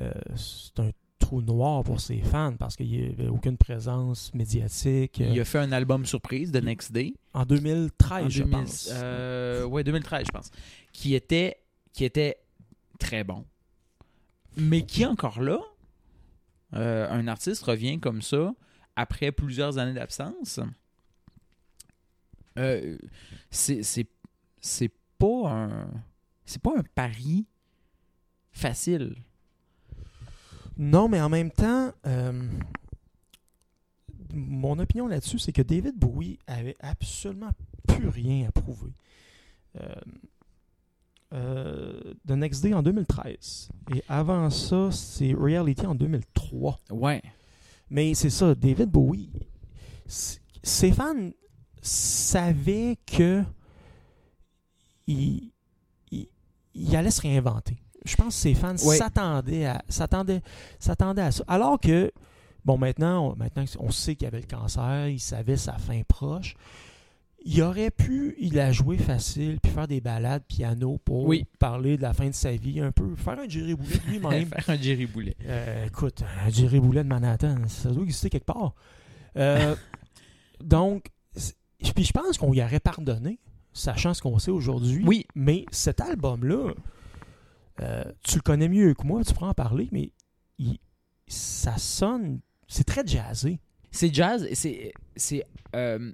euh, 0.00 0.10
c'est 0.36 0.80
un 0.80 0.90
trou 1.18 1.42
noir 1.42 1.82
pour 1.84 2.00
ses 2.00 2.18
fans 2.20 2.54
parce 2.58 2.76
qu'il 2.76 2.88
n'y 2.88 3.04
avait 3.08 3.28
aucune 3.28 3.56
présence 3.58 4.32
médiatique. 4.32 5.18
Il 5.20 5.38
a 5.38 5.44
fait 5.44 5.58
un 5.58 5.72
album 5.72 6.06
surprise, 6.06 6.50
The 6.52 6.62
Next 6.62 6.90
Day. 6.92 7.12
En 7.34 7.44
2013, 7.44 8.24
En 8.24 8.28
je 8.28 8.42
2000 8.44 8.50
pense. 8.58 8.88
euh, 8.92 9.64
ouais, 9.64 9.84
2013, 9.84 10.26
je 10.26 10.32
pense. 10.32 10.50
Qui 10.92 11.14
était, 11.14 11.58
qui 11.92 12.04
était 12.04 12.38
très 12.98 13.22
bon. 13.24 13.44
Mais 14.56 14.82
qui, 14.82 15.04
encore 15.04 15.40
là, 15.42 15.58
euh, 16.74 17.08
un 17.10 17.28
artiste 17.28 17.62
revient 17.64 17.98
comme 17.98 18.22
ça 18.22 18.52
après 18.96 19.30
plusieurs 19.32 19.78
années 19.78 19.94
d'absence. 19.94 20.60
Euh, 22.58 22.98
c'est 23.50 24.92
pas 25.18 25.50
un 25.50 25.88
c'est 26.44 26.62
pas 26.62 26.72
un 26.76 26.82
pari 26.94 27.46
facile. 28.52 29.14
Non, 30.78 31.08
mais 31.08 31.20
en 31.20 31.28
même 31.28 31.50
temps, 31.50 31.92
euh, 32.06 32.48
mon 34.32 34.78
opinion 34.78 35.08
là-dessus, 35.08 35.38
c'est 35.38 35.52
que 35.52 35.62
David 35.62 35.96
Bowie 35.96 36.38
avait 36.46 36.76
absolument 36.80 37.50
plus 37.86 38.08
rien 38.08 38.48
à 38.48 38.52
prouver. 38.52 38.92
Euh, 39.80 39.94
euh, 41.34 42.14
The 42.26 42.30
Next 42.30 42.62
Day 42.62 42.72
en 42.72 42.82
2013. 42.82 43.68
Et 43.94 44.02
avant 44.08 44.48
ça, 44.48 44.90
c'est 44.90 45.34
Reality 45.34 45.84
en 45.84 45.94
2003. 45.94 46.78
Ouais. 46.90 47.22
Mais 47.90 48.14
c'est 48.14 48.30
ça, 48.30 48.54
David 48.54 48.90
Bowie, 48.90 49.30
ses 50.06 50.92
fans 50.92 51.30
savaient 51.82 52.96
que 53.06 53.42
il, 55.06 55.50
il- 56.10 56.28
il 56.74 56.96
allait 56.96 57.10
se 57.10 57.20
réinventer. 57.22 57.76
Je 58.04 58.16
pense 58.16 58.34
que 58.36 58.40
ses 58.40 58.54
fans 58.54 58.76
s'attendaient 58.76 59.66
à, 59.66 59.82
s'attendaient, 59.88 60.42
s'attendaient 60.78 61.22
à 61.22 61.30
ça. 61.32 61.44
Alors 61.48 61.78
que, 61.80 62.12
bon, 62.64 62.78
maintenant, 62.78 63.30
on, 63.32 63.36
maintenant 63.36 63.64
on 63.80 63.90
sait 63.90 64.14
qu'il 64.16 64.26
avait 64.26 64.40
le 64.40 64.46
cancer, 64.46 65.08
il 65.08 65.20
savait 65.20 65.56
sa 65.56 65.76
fin 65.78 66.02
proche. 66.06 66.54
Il 67.44 67.62
aurait 67.62 67.90
pu, 67.90 68.34
il 68.40 68.58
a 68.58 68.72
joué 68.72 68.98
facile, 68.98 69.58
puis 69.60 69.70
faire 69.72 69.86
des 69.86 70.00
balades 70.00 70.42
piano 70.48 70.98
pour 71.04 71.24
Oui. 71.26 71.44
parler 71.58 71.96
de 71.96 72.02
la 72.02 72.12
fin 72.12 72.26
de 72.28 72.34
sa 72.34 72.50
vie 72.52 72.80
un 72.80 72.90
peu, 72.92 73.14
faire 73.16 73.38
un 73.38 73.48
Jerry 73.48 73.74
Boulet 73.74 73.96
de 73.98 74.10
lui-même. 74.10 74.48
Faire 74.60 74.70
un 74.70 74.76
Jerry 74.76 75.06
Boulet. 75.06 75.36
Euh, 75.46 75.86
écoute, 75.86 76.22
un 76.44 76.50
Jerry 76.50 76.80
Boulet 76.80 77.04
de 77.04 77.08
Manhattan, 77.08 77.56
ça 77.68 77.90
doit 77.90 78.02
exister 78.02 78.28
quelque 78.28 78.44
part. 78.46 78.74
Euh, 79.36 79.76
donc, 80.60 81.10
puis 81.94 82.04
je 82.04 82.12
pense 82.12 82.38
qu'on 82.38 82.52
y 82.52 82.62
aurait 82.62 82.80
pardonné, 82.80 83.38
sachant 83.72 84.14
ce 84.14 84.22
qu'on 84.22 84.38
sait 84.38 84.50
aujourd'hui. 84.50 85.02
Oui. 85.06 85.26
Mais 85.34 85.64
cet 85.70 86.00
album-là, 86.00 86.72
euh, 87.80 88.04
tu 88.24 88.36
le 88.36 88.42
connais 88.42 88.68
mieux 88.68 88.94
que 88.94 89.06
moi, 89.06 89.22
tu 89.24 89.32
pourras 89.34 89.48
en 89.50 89.54
parler, 89.54 89.88
mais 89.92 90.10
il- 90.58 90.78
ça 91.26 91.76
sonne, 91.76 92.40
c'est 92.66 92.84
très 92.84 93.06
jazzé. 93.06 93.60
C'est 93.90 94.12
jazz, 94.12 94.46
c'est 94.52 95.44
euh, 95.74 96.12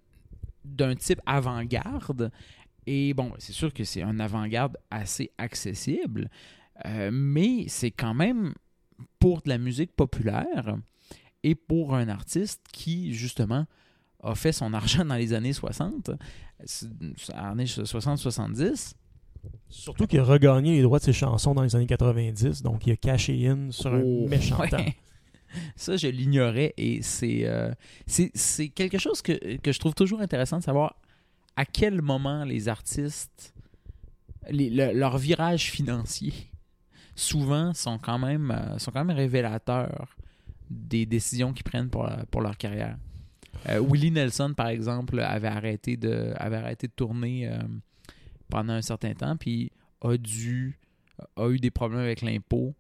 d'un 0.64 0.94
type 0.94 1.21
avant-garde. 1.26 2.30
Et 2.87 3.14
bon, 3.14 3.33
c'est 3.38 3.52
sûr 3.52 3.73
que 3.73 3.85
c'est 3.85 4.02
un 4.02 4.21
avant-garde 4.21 4.76
assez 4.90 5.30
accessible, 5.38 6.28
euh, 6.87 7.11
mais 7.12 7.64
c'est 7.68 7.90
quand 7.90 8.14
même 8.14 8.54
pour 9.18 9.40
de 9.42 9.49
la 9.49 9.59
musique 9.59 9.92
populaire 9.92 10.76
et 11.42 11.54
pour 11.54 11.94
un 11.94 12.09
artiste 12.09 12.62
qui, 12.73 13.14
justement, 13.14 13.66
a 14.25 14.35
fait 14.35 14.52
son 14.52 14.73
argent 14.75 15.04
dans 15.04 15.14
les 15.16 15.33
années 15.33 15.52
60, 15.52 16.11
c'est- 16.64 16.88
années 17.35 17.66
60-70. 17.66 18.95
Surtout 19.69 20.07
qu'il 20.07 20.21
a 20.21 20.25
regagné 20.25 20.76
les 20.76 20.83
droits 20.83 20.99
de 20.99 21.04
ses 21.04 21.12
chansons 21.12 21.54
dans 21.54 21.62
les 21.62 21.76
années 21.76 21.87
90, 21.87 22.62
donc 22.62 22.87
il 22.87 22.93
a 22.93 22.97
caché 22.97 23.47
in 23.47 23.71
sur 23.71 23.93
un 23.93 24.00
Oh, 24.02 24.26
méchant 24.28 24.59
ouais. 24.59 24.69
temps. 24.71 24.85
Ça, 25.76 25.97
je 25.97 26.09
l'ignorais 26.09 26.75
et 26.76 27.00
c'est 27.02 27.43
euh, 27.47 27.71
c'est 28.07 28.68
quelque 28.70 28.98
chose 28.98 29.22
que, 29.22 29.57
que 29.59 29.70
je 29.70 29.79
trouve 29.79 29.94
toujours 29.94 30.20
intéressant 30.20 30.59
de 30.59 30.64
savoir 30.64 30.96
à 31.57 31.64
quel 31.64 32.03
moment 32.03 32.44
les 32.44 32.68
artistes, 32.68 33.55
les- 34.51 34.70
le- 34.70 34.92
leur 34.92 35.16
virage 35.18 35.70
financier, 35.70 36.33
souvent 37.14 37.72
sont 37.75 37.98
quand 37.98 38.18
même, 38.18 38.51
euh, 38.51 38.79
sont 38.79 38.90
quand 38.90 39.05
même 39.05 39.16
révélateurs 39.16 40.16
des 40.70 41.07
décisions 41.07 41.53
qu'ils 41.53 41.62
prennent 41.64 41.90
pour, 41.90 42.09
pour 42.31 42.40
leur 42.40 42.57
carrière. 42.57 42.96
Euh, 43.68 43.79
Willie 43.81 44.11
Nelson, 44.11 44.53
par 44.57 44.68
exemple, 44.68 45.20
avait 45.20 45.48
arrêté 45.48 45.96
de, 45.96 46.33
avait 46.37 46.57
arrêté 46.57 46.87
de 46.87 46.92
tourner 46.92 47.48
euh, 47.48 47.59
pendant 48.50 48.74
un 48.74 48.83
certain 48.83 49.14
temps, 49.14 49.37
puis 49.37 49.70
a 50.03 50.16
dû, 50.16 50.79
a 51.37 51.48
eu 51.48 51.59
des 51.59 51.70
problèmes 51.70 52.00
avec 52.00 52.20
l'impôt, 52.22 52.74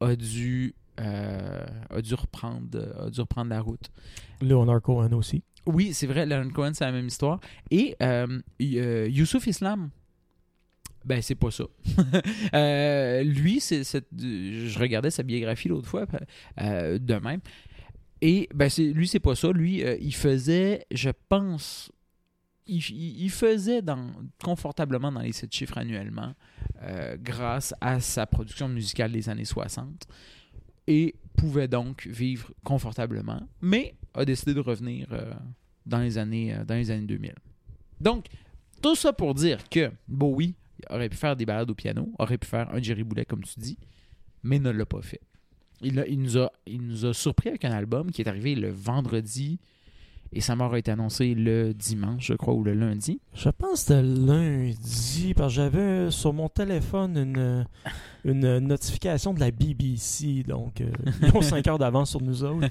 a 0.00 0.14
dû, 0.16 0.74
euh, 1.00 1.66
a 1.90 2.02
dû 2.02 2.14
reprendre, 2.14 2.94
a 3.00 3.10
dû 3.10 3.20
reprendre 3.20 3.50
la 3.50 3.60
route. 3.60 3.90
Leonard 4.40 4.82
Cohen 4.82 5.12
aussi. 5.12 5.42
Oui, 5.66 5.94
c'est 5.94 6.06
vrai, 6.06 6.26
Leonard 6.26 6.52
Cohen, 6.52 6.72
c'est 6.74 6.84
la 6.84 6.92
même 6.92 7.06
histoire. 7.06 7.40
Et 7.70 7.96
Youssouf 8.58 9.46
Islam, 9.46 9.90
ben 11.04 11.20
c'est 11.22 11.34
pas 11.34 11.50
ça. 11.50 11.64
Euh, 12.54 13.22
lui, 13.22 13.60
c'est, 13.60 13.82
c'est- 13.84 14.06
je 14.18 14.78
regardais 14.78 15.10
sa 15.10 15.22
biographie 15.22 15.68
l'autre 15.68 15.88
fois, 15.88 16.06
euh, 16.60 16.98
de 16.98 17.14
même. 17.14 17.40
Et 18.24 18.48
ben 18.54 18.70
lui, 18.78 19.08
c'est 19.08 19.20
pas 19.20 19.34
ça. 19.34 19.50
Lui, 19.50 19.84
euh, 19.84 19.96
il 20.00 20.14
faisait, 20.14 20.86
je 20.92 21.10
pense, 21.28 21.90
il, 22.68 23.30
faisait 23.30 23.82
confortablement 24.42 25.10
dans 25.10 25.20
les 25.20 25.32
7 25.32 25.52
chiffres 25.52 25.76
annuellement 25.76 26.32
euh, 26.82 27.16
grâce 27.20 27.74
à 27.80 27.98
sa 27.98 28.24
production 28.26 28.68
musicale 28.68 29.10
des 29.10 29.28
années 29.28 29.44
60 29.44 30.06
et 30.86 31.16
pouvait 31.36 31.66
donc 31.66 32.06
vivre 32.06 32.52
confortablement, 32.62 33.40
mais 33.60 33.96
a 34.14 34.24
décidé 34.24 34.54
de 34.54 34.60
revenir 34.60 35.08
euh, 35.10 35.32
dans, 35.84 35.98
les 35.98 36.16
années, 36.16 36.56
dans 36.64 36.76
les 36.76 36.92
années 36.92 37.06
2000. 37.06 37.34
Donc, 38.00 38.26
tout 38.80 38.94
ça 38.94 39.12
pour 39.12 39.34
dire 39.34 39.68
que 39.68 39.90
Bowie 40.06 40.54
aurait 40.90 41.08
pu 41.08 41.16
faire 41.16 41.34
des 41.34 41.44
balades 41.44 41.70
au 41.70 41.74
piano, 41.74 42.12
aurait 42.20 42.38
pu 42.38 42.46
faire 42.46 42.72
un 42.72 42.80
Jerry 42.80 43.02
Boulet, 43.02 43.24
comme 43.24 43.42
tu 43.42 43.58
dis, 43.58 43.78
mais 44.44 44.60
ne 44.60 44.70
l'a 44.70 44.86
pas 44.86 45.02
fait. 45.02 45.20
Il, 45.82 45.98
a- 46.00 46.06
il 46.06 46.20
nous 46.20 46.38
a, 46.38 46.50
il 46.66 46.82
nous 46.82 47.06
a 47.06 47.12
surpris 47.14 47.48
avec 47.48 47.64
un 47.64 47.72
album 47.72 48.10
qui 48.10 48.22
est 48.22 48.28
arrivé 48.28 48.54
le 48.54 48.70
vendredi 48.70 49.58
et 50.34 50.40
sa 50.40 50.56
mort 50.56 50.72
a 50.72 50.78
été 50.78 50.90
annoncée 50.90 51.34
le 51.34 51.74
dimanche, 51.74 52.26
je 52.28 52.32
crois, 52.34 52.54
ou 52.54 52.64
le 52.64 52.72
lundi. 52.72 53.20
Je 53.34 53.50
pense 53.50 53.72
que 53.72 53.76
c'était 53.78 54.02
lundi, 54.02 55.34
parce 55.36 55.48
que 55.52 55.56
j'avais 55.56 56.10
sur 56.10 56.32
mon 56.32 56.48
téléphone 56.48 57.18
une, 57.18 57.66
une 58.24 58.58
notification 58.60 59.34
de 59.34 59.40
la 59.40 59.50
BBC, 59.50 60.42
donc 60.48 60.80
euh, 60.80 60.90
ils 61.22 61.36
ont 61.36 61.42
5 61.42 61.66
heures 61.66 61.78
d'avance 61.78 62.10
sur 62.10 62.22
nous 62.22 62.44
autres. 62.44 62.66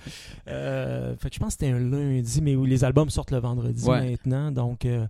Euh, 0.48 1.16
fait 1.18 1.30
que 1.30 1.36
je 1.36 1.40
pense 1.40 1.56
que 1.56 1.66
c'était 1.66 1.74
un 1.74 1.80
lundi, 1.80 2.42
mais 2.42 2.56
où 2.56 2.66
les 2.66 2.84
albums 2.84 3.10
sortent 3.12 3.32
le 3.32 3.40
vendredi 3.40 3.86
Ouais. 3.88 4.10
maintenant, 4.12 4.52
donc... 4.52 4.86
euh, 4.86 5.06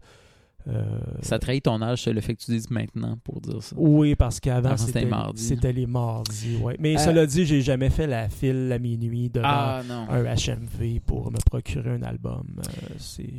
euh, 0.68 0.84
Ça 1.22 1.40
trahit 1.40 1.64
ton 1.64 1.82
âge, 1.82 2.06
le 2.06 2.22
fait 2.22 2.36
que 2.36 2.42
tu 2.42 2.52
dises 2.52 2.70
maintenant 2.70 3.18
pour 3.24 3.42
dire 3.42 3.62
ça. 3.62 3.76
oui, 3.78 4.16
parce 4.16 4.40
qu'avant, 4.40 4.70
Avant, 4.70 4.78
c'était 4.78 5.08
c'était 5.36 5.74
les 5.74 5.86
mardis. 5.88 6.58
Ouais. 6.58 6.76
Mais 6.80 6.96
Euh, 6.96 7.00
cela 7.00 7.26
dit, 7.26 7.46
j'ai 7.46 7.62
jamais 7.62 7.90
fait 7.90 8.08
la 8.08 8.30
file 8.30 8.72
à 8.72 8.80
minuit 8.80 9.30
devant 9.30 9.48
Ah 9.48 9.82
un 10.10 10.24
HMV 10.24 11.00
pour 11.06 11.32
me 11.32 11.38
procurer 11.46 11.92
un 11.92 12.04
album. 12.04 12.44
Euh, 12.60 12.94
c'est... 12.98 13.30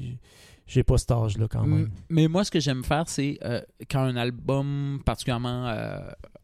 J'ai 0.66 0.84
pas 0.84 0.96
cet 0.96 1.10
âge-là 1.10 1.48
quand 1.48 1.66
même. 1.66 1.90
Mais 2.08 2.28
moi, 2.28 2.44
ce 2.44 2.50
que 2.50 2.60
j'aime 2.60 2.84
faire, 2.84 3.08
c'est 3.08 3.38
euh, 3.44 3.60
quand 3.90 4.00
un 4.02 4.16
album 4.16 5.00
particulièrement 5.04 5.70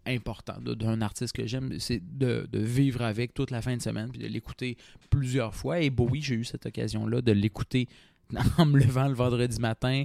important 0.07 0.55
d'un 0.61 1.01
artiste 1.03 1.35
que 1.35 1.47
j'aime, 1.47 1.75
c'est 1.79 2.01
de, 2.19 2.47
de 2.51 2.59
vivre 2.59 3.03
avec 3.03 3.35
toute 3.35 3.51
la 3.51 3.63
fin 3.63 3.77
de 3.77 3.83
semaine 3.83 4.09
puis 4.11 4.21
de 4.21 4.27
l'écouter 4.27 4.77
plusieurs 5.11 5.55
fois. 5.55 5.81
Et 5.81 5.91
Bowie, 5.91 6.23
j'ai 6.23 6.35
eu 6.35 6.45
cette 6.45 6.67
occasion-là 6.67 7.21
de 7.23 7.33
l'écouter 7.33 7.89
en 8.59 8.67
me 8.67 8.79
levant 8.79 9.09
le 9.09 9.15
vendredi 9.15 9.59
matin, 9.61 10.05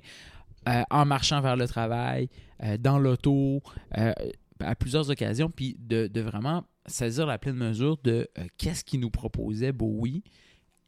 euh, 0.67 0.83
en 0.89 1.05
marchant 1.05 1.41
vers 1.41 1.55
le 1.55 1.67
travail, 1.67 2.29
euh, 2.63 2.77
dans 2.77 2.97
l'auto, 2.97 3.61
euh, 3.97 4.13
à 4.59 4.75
plusieurs 4.75 5.09
occasions, 5.09 5.49
puis 5.49 5.75
de, 5.79 6.09
vraiment 6.21 6.63
saisir 6.85 7.25
la 7.25 7.37
pleine 7.37 7.55
mesure 7.55 7.97
de 8.03 8.29
qu'est-ce 8.57 8.83
qu'il 8.83 8.99
nous 8.99 9.09
proposait 9.09 9.71
Bowie. 9.71 10.23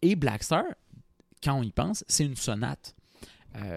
Et 0.02 0.16
Blackstar, 0.16 0.64
quand 1.44 1.56
on 1.56 1.64
y 1.64 1.72
pense, 1.72 2.04
c'est 2.08 2.26
une 2.26 2.36
sonate. 2.36 2.96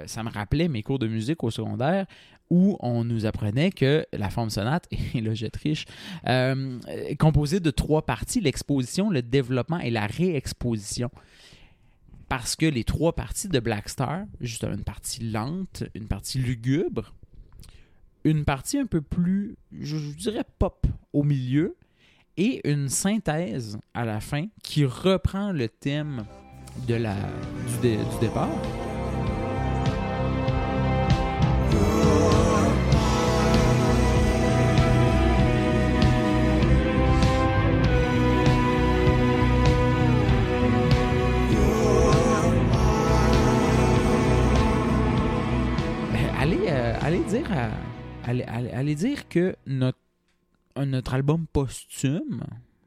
Ça 0.06 0.24
me 0.24 0.28
rappelait 0.28 0.66
mes 0.66 0.82
cours 0.82 0.98
de 0.98 1.06
musique 1.06 1.44
au 1.44 1.52
secondaire 1.52 2.06
où 2.50 2.76
on 2.80 3.04
nous 3.04 3.26
apprenait 3.26 3.70
que 3.70 4.04
la 4.12 4.28
forme 4.28 4.50
sonate, 4.50 4.88
et 5.14 5.20
là 5.20 5.34
je 5.34 5.46
triche, 5.46 5.84
est 6.24 7.16
composée 7.16 7.60
de 7.60 7.70
trois 7.70 8.04
parties, 8.04 8.40
l'exposition, 8.40 9.08
le 9.08 9.22
développement 9.22 9.78
et 9.78 9.90
la 9.90 10.06
réexposition. 10.06 11.10
Parce 12.28 12.56
que 12.56 12.66
les 12.66 12.84
trois 12.84 13.14
parties 13.14 13.48
de 13.48 13.58
Black 13.58 13.88
Star, 13.88 14.24
justement 14.40 14.74
une 14.74 14.84
partie 14.84 15.24
lente, 15.24 15.84
une 15.94 16.08
partie 16.08 16.38
lugubre, 16.38 17.14
une 18.24 18.44
partie 18.44 18.78
un 18.78 18.86
peu 18.86 19.00
plus, 19.00 19.56
je, 19.72 19.96
dirais 19.96 20.44
pop 20.58 20.86
au 21.12 21.22
milieu, 21.22 21.76
et 22.36 22.68
une 22.70 22.88
synthèse 22.88 23.78
à 23.94 24.04
la 24.04 24.20
fin 24.20 24.46
qui 24.62 24.84
reprend 24.84 25.52
le 25.52 25.68
thème 25.68 26.24
de 26.86 26.94
la, 26.94 27.16
du, 27.82 27.96
du 27.96 28.18
départ. 28.20 28.50
Dire 47.28 47.52
à, 48.24 48.84
dire 48.84 49.28
que 49.28 49.56
notre, 49.66 49.98
notre 50.76 51.14
album 51.14 51.46
posthume, 51.52 52.42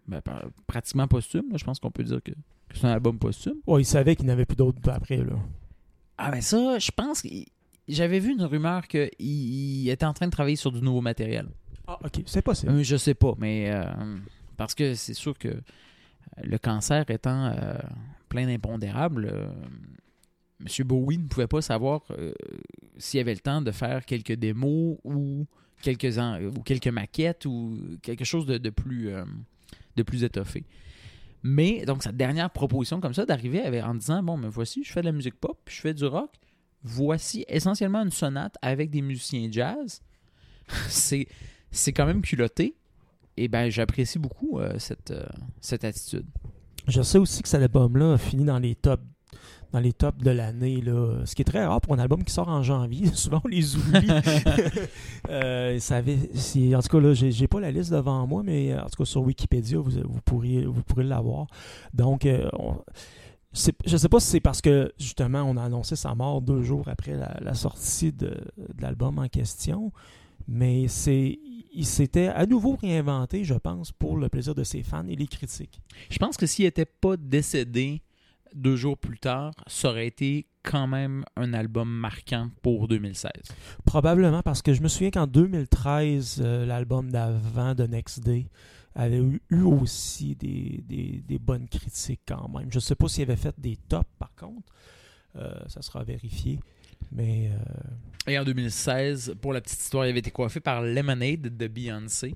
ben, 0.07 0.21
pratiquement 0.67 1.07
posthume, 1.07 1.51
là, 1.51 1.57
je 1.57 1.63
pense 1.63 1.79
qu'on 1.79 1.91
peut 1.91 2.03
dire 2.03 2.21
que, 2.23 2.31
que 2.31 2.77
c'est 2.77 2.85
un 2.85 2.91
album 2.91 3.19
posthume. 3.19 3.57
Ouais, 3.67 3.81
il 3.81 3.85
savait 3.85 4.15
qu'il 4.15 4.25
n'avait 4.25 4.45
plus 4.45 4.55
d'autres 4.55 4.89
après, 4.89 5.17
là. 5.17 5.35
Ah 6.17 6.29
ben 6.31 6.41
ça, 6.41 6.77
je 6.77 6.91
pense 6.91 7.23
que 7.23 7.29
j'avais 7.87 8.19
vu 8.19 8.33
une 8.33 8.43
rumeur 8.43 8.87
qu'il 8.87 9.09
il 9.19 9.89
était 9.89 10.05
en 10.05 10.13
train 10.13 10.27
de 10.27 10.31
travailler 10.31 10.55
sur 10.55 10.71
du 10.71 10.81
nouveau 10.81 11.01
matériel. 11.01 11.47
Ah, 11.87 11.97
ok, 12.03 12.21
c'est 12.25 12.43
possible. 12.43 12.71
Euh, 12.71 12.83
je 12.83 12.95
sais 12.95 13.15
pas, 13.15 13.33
mais 13.39 13.71
euh, 13.71 13.83
parce 14.57 14.75
que 14.75 14.93
c'est 14.93 15.15
sûr 15.15 15.37
que 15.37 15.61
le 16.43 16.57
cancer 16.57 17.09
étant 17.09 17.45
euh, 17.47 17.77
plein 18.29 18.45
d'impondérables, 18.45 19.29
euh, 19.31 19.51
M. 20.65 20.87
Bowie 20.87 21.17
ne 21.17 21.27
pouvait 21.27 21.47
pas 21.47 21.61
savoir 21.61 22.01
euh, 22.11 22.33
s'il 22.97 23.19
avait 23.19 23.33
le 23.33 23.39
temps 23.39 23.61
de 23.61 23.71
faire 23.71 24.05
quelques 24.05 24.33
démos 24.33 24.97
ou 25.03 25.45
quelques, 25.81 26.17
en- 26.17 26.39
ou 26.41 26.61
quelques 26.63 26.87
maquettes 26.87 27.45
ou 27.45 27.77
quelque 28.01 28.23
chose 28.25 28.45
de, 28.45 28.69
plus, 28.69 29.09
euh, 29.09 29.23
de 29.95 30.03
plus 30.03 30.23
étoffé. 30.23 30.63
Mais 31.43 31.85
donc 31.85 32.03
sa 32.03 32.11
dernière 32.11 32.51
proposition 32.51 33.01
comme 33.01 33.13
ça 33.15 33.25
d'arriver 33.25 33.81
en 33.81 33.95
disant 33.95 34.21
bon 34.21 34.37
mais 34.37 34.47
voici 34.49 34.83
je 34.83 34.91
fais 34.91 35.01
de 35.01 35.07
la 35.07 35.11
musique 35.11 35.39
pop 35.39 35.57
je 35.67 35.81
fais 35.81 35.93
du 35.95 36.05
rock 36.05 36.29
voici 36.83 37.45
essentiellement 37.47 38.03
une 38.03 38.11
sonate 38.11 38.55
avec 38.61 38.91
des 38.91 39.01
musiciens 39.01 39.47
jazz 39.51 40.03
c'est 40.87 41.93
quand 41.93 42.05
même 42.05 42.21
culotté 42.21 42.75
et 43.37 43.47
ben 43.47 43.69
j'apprécie 43.71 44.19
beaucoup 44.19 44.59
euh, 44.59 44.77
cette, 44.77 45.09
euh, 45.11 45.25
cette 45.61 45.83
attitude 45.83 46.25
Je 46.87 47.01
sais 47.01 47.17
aussi 47.17 47.41
que 47.41 47.49
cet 47.49 47.61
album-là 47.63 48.13
a 48.13 48.17
fini 48.19 48.43
dans 48.45 48.59
les 48.59 48.75
tops 48.75 49.01
dans 49.71 49.79
les 49.79 49.93
tops 49.93 50.17
de 50.21 50.31
l'année, 50.31 50.81
là. 50.81 51.25
ce 51.25 51.33
qui 51.33 51.41
est 51.43 51.45
très 51.45 51.65
rare 51.65 51.79
pour 51.79 51.93
un 51.93 51.99
album 51.99 52.23
qui 52.23 52.33
sort 52.33 52.49
en 52.49 52.61
janvier. 52.61 53.07
Souvent, 53.13 53.41
on 53.43 53.47
les 53.47 53.75
oublie. 53.75 54.07
Euh, 55.29 55.79
ça 55.79 55.97
avait, 55.97 56.17
c'est- 56.33 56.75
en 56.75 56.81
tout 56.81 56.89
cas, 56.89 56.99
là, 56.99 57.13
j'ai, 57.13 57.31
j'ai 57.31 57.47
pas 57.47 57.59
la 57.59 57.71
liste 57.71 57.91
devant 57.91 58.25
moi, 58.27 58.41
mais 58.43 58.77
en 58.77 58.85
tout 58.87 58.97
cas, 59.03 59.05
sur 59.05 59.21
Wikipédia, 59.21 59.77
vous, 59.79 59.91
vous 59.91 60.21
pourriez, 60.25 60.65
vous 60.65 60.81
pourrez 60.83 61.03
l'avoir. 61.03 61.47
Donc, 61.93 62.25
euh, 62.25 62.49
on- 62.53 62.77
c'est- 63.53 63.75
je 63.85 63.97
sais 63.97 64.09
pas 64.09 64.19
si 64.19 64.27
c'est 64.27 64.39
parce 64.39 64.61
que, 64.61 64.91
justement, 64.99 65.43
on 65.43 65.55
a 65.57 65.63
annoncé 65.63 65.95
sa 65.95 66.15
mort 66.15 66.41
deux 66.41 66.63
jours 66.63 66.87
après 66.87 67.15
la, 67.15 67.37
la 67.41 67.53
sortie 67.53 68.11
de, 68.11 68.29
de 68.57 68.81
l'album 68.81 69.19
en 69.19 69.27
question, 69.27 69.91
mais 70.47 70.87
c'est, 70.87 71.39
il 71.73 71.85
s'était 71.85 72.27
à 72.27 72.45
nouveau 72.45 72.75
réinventé, 72.75 73.43
je 73.45 73.53
pense, 73.53 73.91
pour 73.91 74.17
le 74.17 74.27
plaisir 74.27 74.55
de 74.55 74.63
ses 74.63 74.83
fans 74.83 75.07
et 75.07 75.15
les 75.15 75.27
critiques. 75.27 75.81
je 76.09 76.17
pense 76.17 76.35
que 76.35 76.45
s'il 76.45 76.65
n'était 76.65 76.85
pas 76.85 77.15
décédé 77.15 78.01
deux 78.53 78.75
jours 78.75 78.97
plus 78.97 79.17
tard 79.19 79.53
ça 79.67 79.89
aurait 79.89 80.07
été 80.07 80.47
quand 80.63 80.87
même 80.87 81.23
un 81.37 81.53
album 81.53 81.89
marquant 81.89 82.49
pour 82.61 82.87
2016 82.87 83.31
Probablement 83.85 84.41
parce 84.43 84.61
que 84.61 84.73
je 84.73 84.81
me 84.81 84.87
souviens 84.87 85.09
qu'en 85.11 85.25
2013, 85.27 86.41
euh, 86.43 86.65
l'album 86.65 87.09
d'avant 87.11 87.73
de 87.73 87.85
Next 87.85 88.19
Day 88.21 88.45
avait 88.93 89.17
eu, 89.19 89.41
eu 89.49 89.61
aussi 89.61 90.35
des, 90.35 90.83
des- 90.87 91.23
des 91.25 91.39
bonnes 91.39 91.67
critiques 91.67 92.21
quand 92.27 92.47
même. 92.49 92.67
Je 92.69 92.75
ne 92.77 92.81
sais 92.81 92.93
pas 92.95 93.07
s'il 93.07 93.23
avait 93.23 93.37
fait 93.37 93.55
des 93.57 93.77
tops 93.77 94.05
par 94.19 94.33
contre. 94.35 94.71
Euh, 95.37 95.53
ça 95.67 95.81
sera 95.81 96.03
vérifié. 96.03 96.59
Mais 97.11 97.49
euh, 97.51 98.31
et 98.31 98.37
en 98.37 98.43
2016 98.43 99.35
pour 99.41 99.53
la 99.53 99.61
petite 99.61 99.79
histoire 99.79 100.05
il 100.05 100.09
avait 100.09 100.19
été 100.19 100.29
coiffé 100.31 100.59
par 100.59 100.81
Lemonade 100.81 101.57
de 101.57 101.67
Beyoncé 101.67 102.35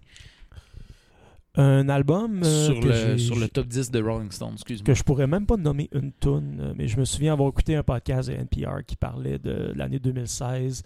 un 1.57 1.87
album 1.89 2.41
euh, 2.43 2.65
sur, 2.65 2.81
le, 2.81 3.17
sur 3.17 3.35
le 3.37 3.47
top 3.47 3.67
10 3.67 3.91
de 3.91 4.01
Rolling 4.01 4.31
Stone 4.31 4.53
excuse-moi 4.53 4.85
que 4.85 4.93
je 4.93 5.03
pourrais 5.03 5.27
même 5.27 5.45
pas 5.45 5.57
nommer 5.57 5.89
une 5.93 6.11
tune, 6.19 6.59
euh, 6.59 6.73
mais 6.75 6.87
je 6.87 6.97
me 6.99 7.05
souviens 7.05 7.33
avoir 7.33 7.49
écouté 7.49 7.75
un 7.75 7.83
podcast 7.83 8.29
de 8.29 8.35
NPR 8.35 8.83
qui 8.85 8.95
parlait 8.95 9.39
de 9.39 9.71
l'année 9.75 9.99
2016 9.99 10.83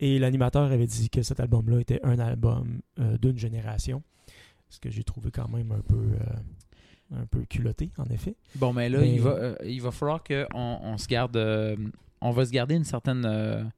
et 0.00 0.18
l'animateur 0.18 0.70
avait 0.70 0.86
dit 0.86 1.08
que 1.10 1.22
cet 1.22 1.40
album-là 1.40 1.80
était 1.80 2.00
un 2.04 2.18
album 2.18 2.80
euh, 2.98 3.16
d'une 3.18 3.38
génération. 3.38 4.02
Ce 4.68 4.80
que 4.80 4.90
j'ai 4.90 5.04
trouvé 5.04 5.30
quand 5.30 5.48
même 5.48 5.70
un 5.72 5.80
peu, 5.80 5.94
euh, 5.96 7.16
un 7.22 7.26
peu 7.26 7.42
culotté, 7.48 7.90
en 7.98 8.04
effet. 8.06 8.34
Bon, 8.56 8.72
mais 8.72 8.88
là, 8.88 8.98
Mais- 9.00 9.14
il, 9.14 9.20
va, 9.20 9.54
il 9.64 9.80
va 9.80 9.90
falloir 9.90 10.22
qu'on 10.24 10.46
on 10.82 10.98
se 10.98 11.06
garde. 11.06 11.36
on 12.20 12.30
va 12.32 12.44
se 12.44 12.50
garder 12.50 12.74
une 12.74 12.84
certaine. 12.84 13.70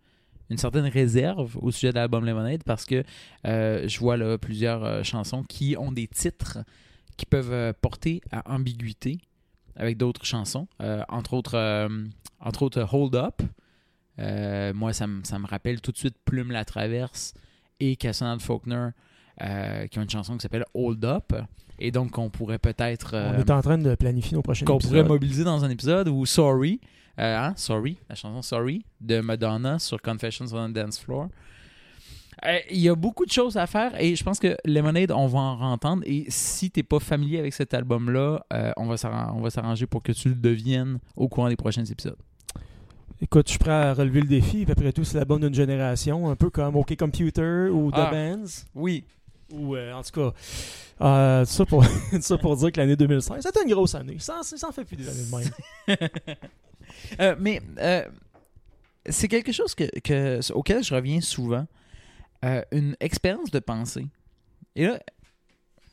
Une 0.50 0.58
certaine 0.58 0.87
réserve 0.87 1.56
au 1.61 1.70
sujet 1.70 1.90
de 1.90 1.96
l'album 1.96 2.24
Lemonade 2.24 2.62
parce 2.64 2.84
que 2.84 3.02
euh, 3.46 3.87
je 3.88 3.98
vois 3.98 4.16
là 4.16 4.38
plusieurs 4.38 4.84
euh, 4.84 5.02
chansons 5.02 5.42
qui 5.42 5.76
ont 5.78 5.92
des 5.92 6.06
titres 6.06 6.58
qui 7.16 7.26
peuvent 7.26 7.52
euh, 7.52 7.72
porter 7.80 8.20
à 8.30 8.52
ambiguïté 8.54 9.18
avec 9.76 9.96
d'autres 9.96 10.24
chansons. 10.24 10.66
Entre 11.08 11.34
autres, 11.34 11.88
entre 12.40 12.62
autres 12.62 12.84
Hold 12.92 13.14
Up. 13.14 13.42
Moi, 14.74 14.92
ça, 14.92 15.06
me- 15.06 15.22
ça 15.24 15.38
me 15.38 15.46
rappelle 15.46 15.80
tout 15.80 15.92
de 15.92 15.96
suite 15.96 16.16
Plume 16.24 16.50
la 16.50 16.64
Traverse 16.64 17.34
et 17.80 17.94
Cassandra 17.96 18.38
Faulkner 18.40 18.88
qui 19.90 19.98
ont 19.98 20.02
une 20.02 20.11
chanson 20.11 20.34
qui 20.37 20.40
s'appelle 20.42 20.64
Hold 20.74 21.04
Up. 21.04 21.32
Et 21.78 21.92
donc, 21.92 22.18
on 22.18 22.28
pourrait 22.28 22.58
peut-être. 22.58 23.14
On 23.14 23.38
est 23.38 23.50
en 23.52 23.62
train 23.62 23.78
de 23.78 23.94
planifier 23.94 24.34
nos 24.37 24.42
prochains 24.42 24.66
qu'on 24.66 24.78
pourrait 24.78 25.04
mobiliser 25.04 25.44
dans 25.44 25.64
un 25.64 25.70
épisode 25.70 26.08
ou 26.08 26.26
Sorry, 26.26 26.80
euh, 27.18 27.37
hein, 27.38 27.52
Sorry, 27.57 27.98
la 28.09 28.14
chanson 28.14 28.42
Sorry 28.42 28.85
de 29.00 29.20
Madonna 29.20 29.78
sur 29.78 30.00
Confessions 30.00 30.46
on 30.52 30.68
the 30.70 30.72
Dance 30.72 30.98
Floor. 31.00 31.28
Euh, 32.46 32.59
Il 32.70 32.78
y 32.78 32.88
a 32.88 32.94
beaucoup 32.94 33.26
de 33.26 33.33
choses 33.33 33.57
à 33.57 33.66
faire 33.66 34.00
et 34.00 34.14
je 34.14 34.22
pense 34.22 34.38
que 34.38 34.57
Lemonade, 34.64 35.11
on 35.11 35.26
va 35.26 35.40
en 35.40 35.61
entendre. 35.72 36.02
Et 36.07 36.26
si 36.28 36.70
t'es 36.70 36.85
pas 36.85 37.00
familier 37.00 37.38
avec 37.40 37.52
cet 37.52 37.74
album-là, 37.74 38.44
euh, 38.52 38.72
on 38.76 38.87
va 38.87 38.96
s'arranger 39.50 39.87
pour 39.87 40.02
que 40.02 40.12
tu 40.12 40.28
le 40.28 40.35
deviennes 40.37 40.98
au 41.16 41.26
courant 41.28 41.48
des 41.48 41.57
prochains 41.57 41.85
épisodes. 41.85 42.16
Écoute, 43.20 43.46
je 43.48 43.50
suis 43.52 43.59
prêt 43.59 43.72
à 43.72 43.94
relever 43.94 44.20
le 44.20 44.28
défi. 44.28 44.64
Après 44.70 44.92
tout, 44.92 45.02
c'est 45.02 45.18
l'album 45.18 45.40
d'une 45.40 45.52
génération, 45.54 46.31
un 46.31 46.37
peu 46.37 46.50
comme 46.50 46.76
OK 46.76 46.94
Computer 46.96 47.68
ou 47.72 47.90
The 47.90 47.94
Ah. 47.96 48.11
Bands. 48.12 48.64
Oui. 48.76 49.02
Ou 49.52 49.74
euh, 49.74 49.92
en 49.94 50.02
tout 50.02 50.12
cas, 51.00 51.44
ça, 51.44 51.64
pour, 51.66 51.85
ça 52.20 52.38
pour 52.38 52.57
dire 52.57 52.70
que 52.70 52.78
l'année 52.78 52.94
2016, 52.94 53.42
c'était 53.42 53.62
une 53.64 53.72
grosse 53.74 53.96
année. 53.96 54.16
Ça, 54.20 54.38
ça, 54.44 54.57
ça 54.57 54.68
en 54.68 54.72
fait 54.72 54.85
plus 54.85 54.94
des 54.96 55.09
années 55.09 55.24
de 55.24 55.37
même. 55.37 55.98
Euh, 57.20 57.37
mais 57.38 57.61
euh, 57.78 58.04
c'est 59.08 59.28
quelque 59.28 59.52
chose 59.52 59.74
que, 59.74 59.84
que- 60.00 60.52
auquel 60.52 60.82
je 60.82 60.94
reviens 60.94 61.20
souvent. 61.20 61.66
Euh, 62.44 62.62
une 62.70 62.96
expérience 63.00 63.50
de 63.50 63.58
pensée. 63.58 64.06
Et 64.76 64.87
là, 64.87 65.00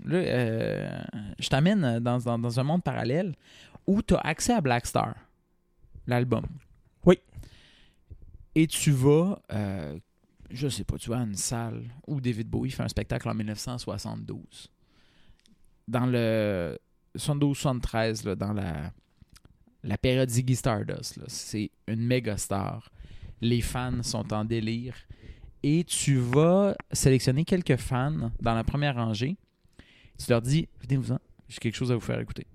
là, 0.03 1.01
je 1.39 1.49
t'amène 1.49 1.99
dans, 1.99 2.19
dans- 2.19 2.37
dans 2.37 2.59
un 2.59 2.63
monde 2.63 2.83
parallèle 2.83 3.33
où 3.87 4.01
tu 4.03 4.13
as 4.15 4.19
accès 4.19 4.53
à 4.53 4.61
Black 4.61 4.85
Star, 4.85 5.15
l'album. 6.05 6.45
Oui. 7.03 7.19
Et 8.53 8.67
tu 8.67 8.91
vas, 8.91 9.41
je 10.51 10.67
sais 10.69 10.83
pas, 10.83 10.97
tu 10.97 11.09
vas 11.09 11.19
à 11.19 11.23
une 11.23 11.35
salle 11.35 11.83
où 12.07 12.21
David 12.21 12.47
Bowie 12.47 12.69
fait 12.71 12.83
un 12.83 12.87
spectacle 12.87 13.27
en 13.27 13.33
1972. 13.33 14.69
Dans 15.87 16.05
le 16.05 16.77
72-73, 17.17 18.25
là, 18.25 18.35
dans 18.35 18.53
la, 18.53 18.91
la 19.85 19.97
période 19.97 20.29
Ziggy 20.29 20.55
Stardust. 20.55 21.19
C'est 21.27 21.69
une 21.87 22.05
méga 22.05 22.37
star. 22.37 22.91
Les 23.41 23.61
fans 23.61 24.01
sont 24.03 24.33
en 24.33 24.43
délire. 24.43 24.95
Et 25.63 25.83
tu 25.83 26.17
vas 26.17 26.75
sélectionner 26.91 27.45
quelques 27.45 27.77
fans 27.77 28.31
dans 28.41 28.53
la 28.53 28.63
première 28.63 28.95
rangée. 28.95 29.37
Tu 30.17 30.29
leur 30.29 30.41
dis 30.41 30.67
Venez-vous-en, 30.81 31.19
j'ai 31.47 31.57
quelque 31.59 31.75
chose 31.75 31.91
à 31.91 31.95
vous 31.95 32.01
faire 32.01 32.19
écouter. 32.19 32.47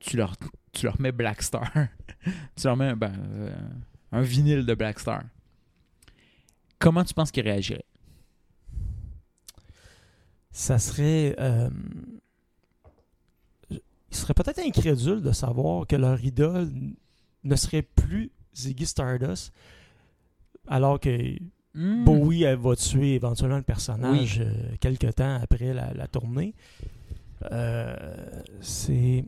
Tu 0.00 0.16
leur, 0.16 0.34
tu 0.72 0.86
leur 0.86 1.00
mets 1.00 1.12
Black 1.12 1.42
Star. 1.42 1.70
tu 2.56 2.64
leur 2.64 2.76
mets 2.76 2.86
un, 2.86 2.96
ben, 2.96 3.12
euh, 3.32 3.54
un 4.12 4.22
vinyle 4.22 4.66
de 4.66 4.74
Black 4.74 4.98
Star. 4.98 5.22
Comment 6.78 7.04
tu 7.04 7.14
penses 7.14 7.30
qu'ils 7.30 7.44
réagiraient? 7.44 7.84
Ça 10.50 10.78
serait. 10.78 11.36
euh, 11.38 11.70
ils 14.10 14.16
seraient 14.16 14.34
peut-être 14.34 14.60
incrédules 14.60 15.22
de 15.22 15.32
savoir 15.32 15.86
que 15.86 15.96
leur 15.96 16.22
idole 16.24 16.70
ne 17.44 17.56
serait 17.56 17.82
plus 17.82 18.30
Ziggy 18.54 18.86
Stardust, 18.86 19.52
alors 20.66 20.98
que 21.00 21.36
Hmm. 21.72 22.04
Bowie 22.04 22.42
elle 22.42 22.58
va 22.58 22.74
tuer 22.74 23.14
éventuellement 23.14 23.56
le 23.58 23.62
personnage 23.62 24.40
euh, 24.40 24.52
quelques 24.80 25.14
temps 25.14 25.38
après 25.40 25.72
la, 25.72 25.92
la 25.94 26.08
tournée. 26.08 26.54
Euh, 27.52 27.94
c'est. 28.60 29.24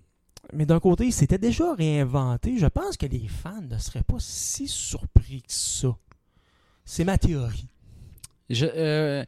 Mais 0.53 0.67
d'un 0.67 0.81
côté, 0.81 1.07
il 1.07 1.13
s'était 1.13 1.39
déjà 1.39 1.73
réinventé. 1.73 2.59
Je 2.59 2.67
pense 2.67 2.97
que 2.97 3.07
les 3.07 3.29
fans 3.29 3.63
ne 3.63 3.79
seraient 3.79 4.03
pas 4.03 4.17
si 4.19 4.67
surpris 4.67 5.43
que 5.43 5.53
ça. 5.53 5.97
C'est 6.85 7.05
ma 7.05 7.17
théorie. 7.17 7.69
Je, 8.51 8.67
euh, 8.67 9.25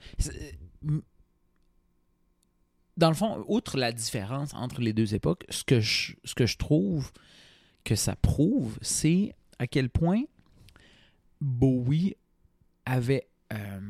dans 2.96 3.08
le 3.08 3.14
fond, 3.14 3.44
outre 3.48 3.76
la 3.76 3.92
différence 3.92 4.54
entre 4.54 4.80
les 4.80 4.92
deux 4.92 5.14
époques, 5.14 5.44
ce 5.50 5.64
que 5.64 5.80
je, 5.80 6.14
ce 6.24 6.34
que 6.34 6.46
je 6.46 6.56
trouve 6.56 7.10
que 7.84 7.96
ça 7.96 8.16
prouve, 8.16 8.78
c'est 8.82 9.34
à 9.58 9.66
quel 9.66 9.90
point 9.90 10.22
Bowie 11.40 12.16
avait, 12.86 13.28
euh, 13.52 13.80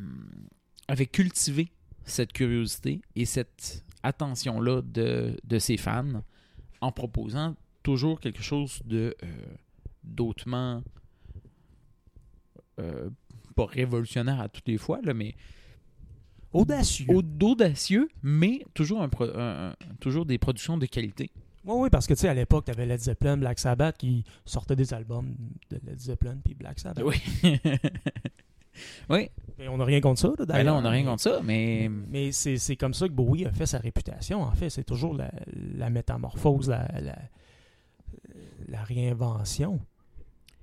avait 0.88 1.06
cultivé 1.06 1.70
cette 2.04 2.32
curiosité 2.32 3.00
et 3.14 3.24
cette 3.24 3.84
attention-là 4.02 4.82
de, 4.82 5.38
de 5.44 5.58
ses 5.58 5.76
fans 5.76 6.22
en 6.80 6.92
proposant 6.92 7.56
toujours 7.82 8.20
quelque 8.20 8.42
chose 8.42 8.80
de 8.84 9.14
euh, 9.22 9.26
d'autrement 10.02 10.82
euh, 12.80 13.08
pas 13.54 13.66
révolutionnaire 13.66 14.40
à 14.40 14.48
toutes 14.48 14.66
les 14.66 14.78
fois, 14.78 15.00
là, 15.02 15.14
mais 15.14 15.36
Audacieux. 16.54 17.06
au- 17.08 17.22
audacieux, 17.44 18.08
mais 18.22 18.64
toujours, 18.74 19.02
un 19.02 19.08
pro- 19.08 19.24
un- 19.36 19.70
un- 19.70 19.74
toujours 20.00 20.24
des 20.24 20.38
productions 20.38 20.78
de 20.78 20.86
qualité. 20.86 21.30
Oui, 21.66 21.74
oui, 21.84 21.90
parce 21.90 22.06
que 22.06 22.14
tu 22.14 22.20
sais, 22.20 22.28
à 22.28 22.34
l'époque, 22.34 22.66
tu 22.66 22.70
avais 22.70 22.84
Led 22.86 23.00
Zeppelin, 23.00 23.36
Black 23.38 23.58
Sabbath 23.58 23.96
qui 23.96 24.22
sortaient 24.44 24.76
des 24.76 24.92
albums 24.92 25.34
de 25.70 25.80
Led 25.86 25.98
Zeppelin 25.98 26.36
puis 26.44 26.54
Black 26.54 26.78
Sabbath. 26.78 27.02
Oui. 27.04 27.16
oui, 29.08 29.28
Mais 29.58 29.68
on 29.68 29.76
n'a 29.78 29.84
rien 29.84 30.00
contre 30.00 30.20
ça, 30.20 30.28
là, 30.28 30.34
ben 30.38 30.44
d'ailleurs. 30.46 30.64
là, 30.74 30.78
on 30.78 30.82
n'a 30.82 30.90
rien 30.90 31.04
contre 31.04 31.22
ça, 31.22 31.40
mais 31.42 31.88
Mais 32.08 32.32
c'est 32.32 32.56
c'est 32.58 32.76
comme 32.76 32.92
ça 32.94 33.06
que 33.08 33.12
Bowie 33.12 33.46
a 33.46 33.52
fait 33.52 33.66
sa 33.66 33.78
réputation, 33.78 34.42
en 34.42 34.52
fait. 34.52 34.68
C'est 34.70 34.84
toujours 34.84 35.14
la, 35.14 35.30
la 35.76 35.90
métamorphose, 35.90 36.68
la, 36.68 36.86
la, 37.00 37.16
la 38.68 38.82
réinvention. 38.82 39.80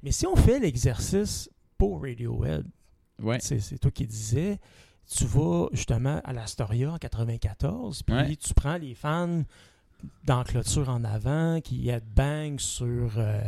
Mais 0.04 0.12
si 0.12 0.25
on 0.27 0.36
fait 0.36 0.60
l'exercice 0.60 1.49
pour 1.77 2.01
Radiohead, 2.04 2.65
ouais. 3.21 3.38
c'est 3.39 3.60
c'est 3.60 3.77
toi 3.80 3.91
qui 3.91 4.06
disais, 4.06 4.60
tu 5.09 5.25
vas 5.25 5.67
justement 5.73 6.21
à 6.23 6.33
l'Astoria 6.33 6.91
en 6.93 6.97
94, 6.97 8.03
puis 8.03 8.15
Ouais. 8.15 8.35
tu 8.35 8.53
prends 8.53 8.77
les 8.77 8.95
fans 8.95 9.43
dans 10.25 10.43
clôture 10.43 10.89
en 10.89 11.03
avant 11.03 11.61
qui 11.61 11.89
headbang 11.89 12.57
sur 12.59 13.11
euh, 13.17 13.41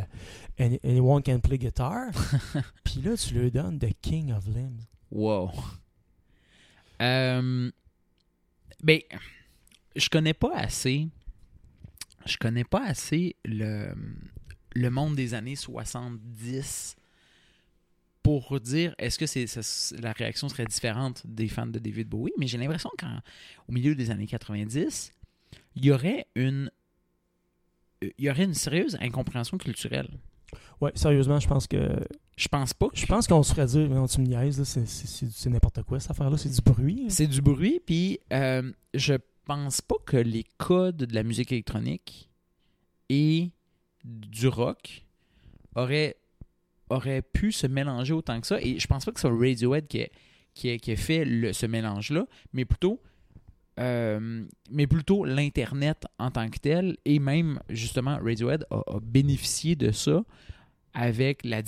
Any- 0.59 0.79
Anyone 0.83 1.23
Can 1.23 1.39
Play 1.39 1.57
Guitar, 1.57 2.11
puis 2.83 3.01
là, 3.01 3.15
tu 3.17 3.33
leur 3.33 3.49
donnes 3.51 3.79
The 3.79 3.93
King 4.01 4.31
of 4.33 4.45
Limbs. 4.47 4.81
Wow. 5.11 5.51
Euh, 7.01 7.71
ben, 8.83 8.99
je 9.95 10.09
connais 10.09 10.33
pas 10.33 10.55
assez. 10.55 11.07
Je 12.25 12.37
connais 12.37 12.63
pas 12.63 12.85
assez 12.85 13.35
le, 13.43 13.93
le 14.75 14.89
monde 14.89 15.15
des 15.15 15.33
années 15.33 15.55
70 15.55 16.95
pour 18.23 18.59
dire 18.61 18.95
est-ce 18.97 19.19
que 19.19 19.25
c'est 19.25 19.45
ça- 19.47 19.95
la 20.01 20.13
réaction 20.13 20.47
serait 20.49 20.65
différente 20.65 21.21
des 21.25 21.47
fans 21.49 21.67
de 21.67 21.77
David 21.79 22.07
Bowie, 22.07 22.31
mais 22.37 22.47
j'ai 22.47 22.57
l'impression 22.57 22.89
qu'au 22.97 23.71
milieu 23.71 23.93
des 23.95 24.09
années 24.11 24.27
90, 24.27 25.11
il 25.75 25.85
y 25.85 25.91
aurait 25.91 26.25
une 26.35 26.71
il 28.01 28.25
y 28.25 28.29
aurait 28.29 28.43
une 28.43 28.53
sérieuse 28.53 28.97
incompréhension 28.99 29.57
culturelle. 29.57 30.09
Ouais, 30.81 30.91
sérieusement, 30.95 31.39
je 31.39 31.47
pense 31.47 31.67
que 31.67 31.99
Je 32.35 32.47
pense 32.47 32.73
pas. 32.73 32.89
que- 32.89 32.97
Je 32.97 33.05
pense 33.05 33.27
qu'on 33.27 33.43
se 33.43 33.53
ferait 33.53 33.67
dire, 33.67 33.87
non, 33.89 34.07
tu 34.07 34.19
me 34.19 34.25
niaises, 34.25 34.57
là, 34.59 34.65
c'est- 34.65 34.85
c'est 34.87 35.07
c'est- 35.07 35.31
c'est 35.31 35.49
n'importe 35.51 35.83
quoi 35.83 35.99
cette 35.99 36.11
affaire-là, 36.11 36.35
c'est 36.37 36.49
du 36.49 36.61
bruit. 36.61 37.03
là. 37.03 37.09
C'est 37.09 37.27
du 37.27 37.41
bruit, 37.41 37.79
puis 37.85 38.19
euh, 38.33 38.71
je 38.93 39.13
pense 39.45 39.81
pas 39.81 39.95
que 40.05 40.17
les 40.17 40.43
codes 40.57 40.97
de 40.97 41.13
la 41.15 41.21
musique 41.23 41.51
électronique 41.51 42.29
et 43.09 43.51
du 44.03 44.47
rock 44.47 45.05
auraient, 45.75 46.17
auraient 46.93 47.21
pu 47.21 47.51
se 47.51 47.67
mélanger 47.67 48.13
autant 48.13 48.39
que 48.41 48.47
ça. 48.47 48.61
Et 48.61 48.79
je 48.79 48.87
pense 48.87 49.05
pas 49.05 49.11
que 49.11 49.19
c'est 49.19 49.27
Radiohead 49.29 49.87
qui 49.87 50.01
a, 50.03 50.07
qui 50.53 50.69
a- 50.69 50.77
qui 50.77 50.91
a 50.91 50.95
fait 50.95 51.25
ce 51.53 51.65
mélange-là, 51.65 52.25
mais 52.53 52.65
plutôt, 52.65 53.01
euh, 53.79 54.45
mais 54.69 54.87
plutôt 54.87 55.25
l'Internet 55.25 56.05
en 56.19 56.29
tant 56.31 56.49
que 56.49 56.59
tel. 56.59 56.97
Et 57.05 57.19
même, 57.19 57.59
justement, 57.69 58.17
Radiohead 58.23 58.65
a, 58.69 58.75
a 58.95 58.99
bénéficié 59.01 59.75
de 59.75 59.91
ça 59.91 60.23
avec 60.93 61.43
la, 61.43 61.61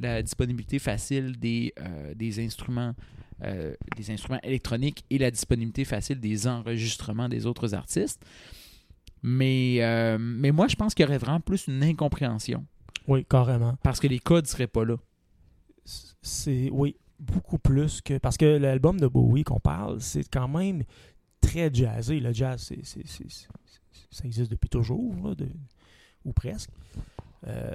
la 0.00 0.22
disponibilité 0.22 0.78
facile 0.80 1.38
des, 1.38 1.72
euh, 1.80 2.14
des 2.14 2.44
instruments 2.44 2.94
euh, 3.44 3.72
des 3.96 4.10
instruments 4.10 4.40
électroniques 4.42 5.04
et 5.10 5.18
la 5.18 5.30
disponibilité 5.30 5.84
facile 5.84 6.18
des 6.18 6.48
enregistrements 6.48 7.28
des 7.28 7.46
autres 7.46 7.72
artistes. 7.72 8.20
Mais, 9.22 9.78
mais 10.18 10.50
moi, 10.50 10.66
je 10.68 10.74
pense 10.76 10.92
qu'il 10.94 11.04
y 11.04 11.08
aurait 11.08 11.18
vraiment 11.18 11.40
plus 11.40 11.68
une 11.68 11.82
incompréhension 11.84 12.64
Oui, 13.08 13.24
carrément. 13.24 13.74
parce 13.82 13.98
que 14.00 14.06
les 14.06 14.18
codes 14.20 14.46
seraient 14.46 14.66
pas 14.68 14.84
là. 14.84 14.96
C'est, 16.22 16.70
oui, 16.70 16.96
beaucoup 17.18 17.58
plus 17.58 18.00
que. 18.00 18.18
Parce 18.18 18.36
que 18.36 18.44
l'album 18.44 19.00
de 19.00 19.06
Bowie 19.06 19.44
qu'on 19.44 19.60
parle, 19.60 20.00
c'est 20.00 20.28
quand 20.28 20.48
même 20.48 20.82
très 21.40 21.72
jazzé. 21.72 22.20
Le 22.20 22.32
jazz, 22.32 22.62
c'est, 22.62 22.84
c'est- 22.84 23.06
c'est- 23.06 23.28
c'est- 23.30 23.48
ça 24.10 24.24
existe 24.24 24.50
depuis 24.50 24.68
toujours, 24.68 25.14
là, 25.28 25.34
de- 25.34 25.48
ou 26.24 26.32
presque. 26.32 26.70
Euh, 27.46 27.72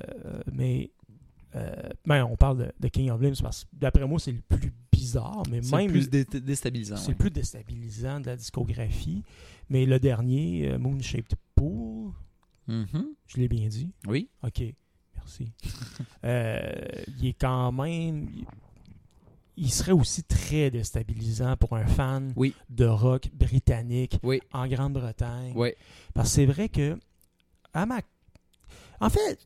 mais. 0.52 0.91
euh, 1.56 1.72
ben, 2.06 2.24
on 2.26 2.36
parle 2.36 2.58
de, 2.58 2.72
de 2.80 2.88
King 2.88 3.10
of 3.12 3.22
Limbs 3.22 3.36
parce 3.41 3.63
que 3.65 3.69
d'après 3.74 4.06
moi, 4.08 4.19
c'est 4.19 4.32
le 4.32 4.41
plus 4.41 4.72
bizarre, 4.91 5.43
mais 5.52 5.62
C'est 5.62 5.76
même 5.76 5.91
plus 5.91 6.10
dé- 6.10 6.26
déstabilisant. 6.26 6.98
c'est 6.98 7.08
ouais. 7.08 7.13
le 7.13 7.17
plus 7.17 7.30
déstabilisant 7.32 8.19
de 8.19 8.26
la 8.28 8.36
discographie. 8.36 9.24
Mais 9.69 9.86
le 9.86 10.00
dernier, 10.00 10.69
euh, 10.72 10.78
Moon 10.80 11.00
Shaped 11.00 11.36
Pool, 11.56 12.12
Mhm. 12.67 13.13
je 13.28 13.38
l'ai 13.38 13.48
bien 13.48 13.67
dit? 13.67 13.91
Oui. 14.08 14.30
OK, 14.43 14.63
merci. 15.23 15.51
Euh, 16.23 16.62
il 17.19 17.27
est 17.27 17.33
quand 17.39 17.71
même. 17.71 18.29
Il 19.55 19.71
serait 19.71 19.91
aussi 19.91 20.23
très 20.23 20.71
déstabilisant 20.71 21.55
pour 21.57 21.75
un 21.75 21.86
fan 21.86 22.33
Oui. 22.36 22.55
de 22.69 22.86
rock 22.86 23.29
britannique 23.33 24.17
Oui. 24.23 24.41
en 24.51 24.67
Grande-Bretagne. 24.67 25.53
Oui. 25.55 25.73
Parce 26.13 26.29
que 26.29 26.36
c'est 26.36 26.45
vrai 26.45 26.69
que. 26.69 26.97
À 27.73 27.86
ma... 27.86 28.01
En 28.99 29.09
fait, 29.09 29.39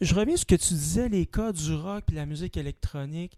je 0.00 0.14
reviens 0.14 0.36
sur 0.36 0.40
ce 0.40 0.46
que 0.46 0.54
tu 0.56 0.74
disais, 0.74 1.08
les 1.08 1.26
cas 1.26 1.52
du 1.52 1.74
rock 1.74 2.04
et 2.10 2.14
la 2.14 2.26
musique 2.26 2.56
électronique. 2.56 3.36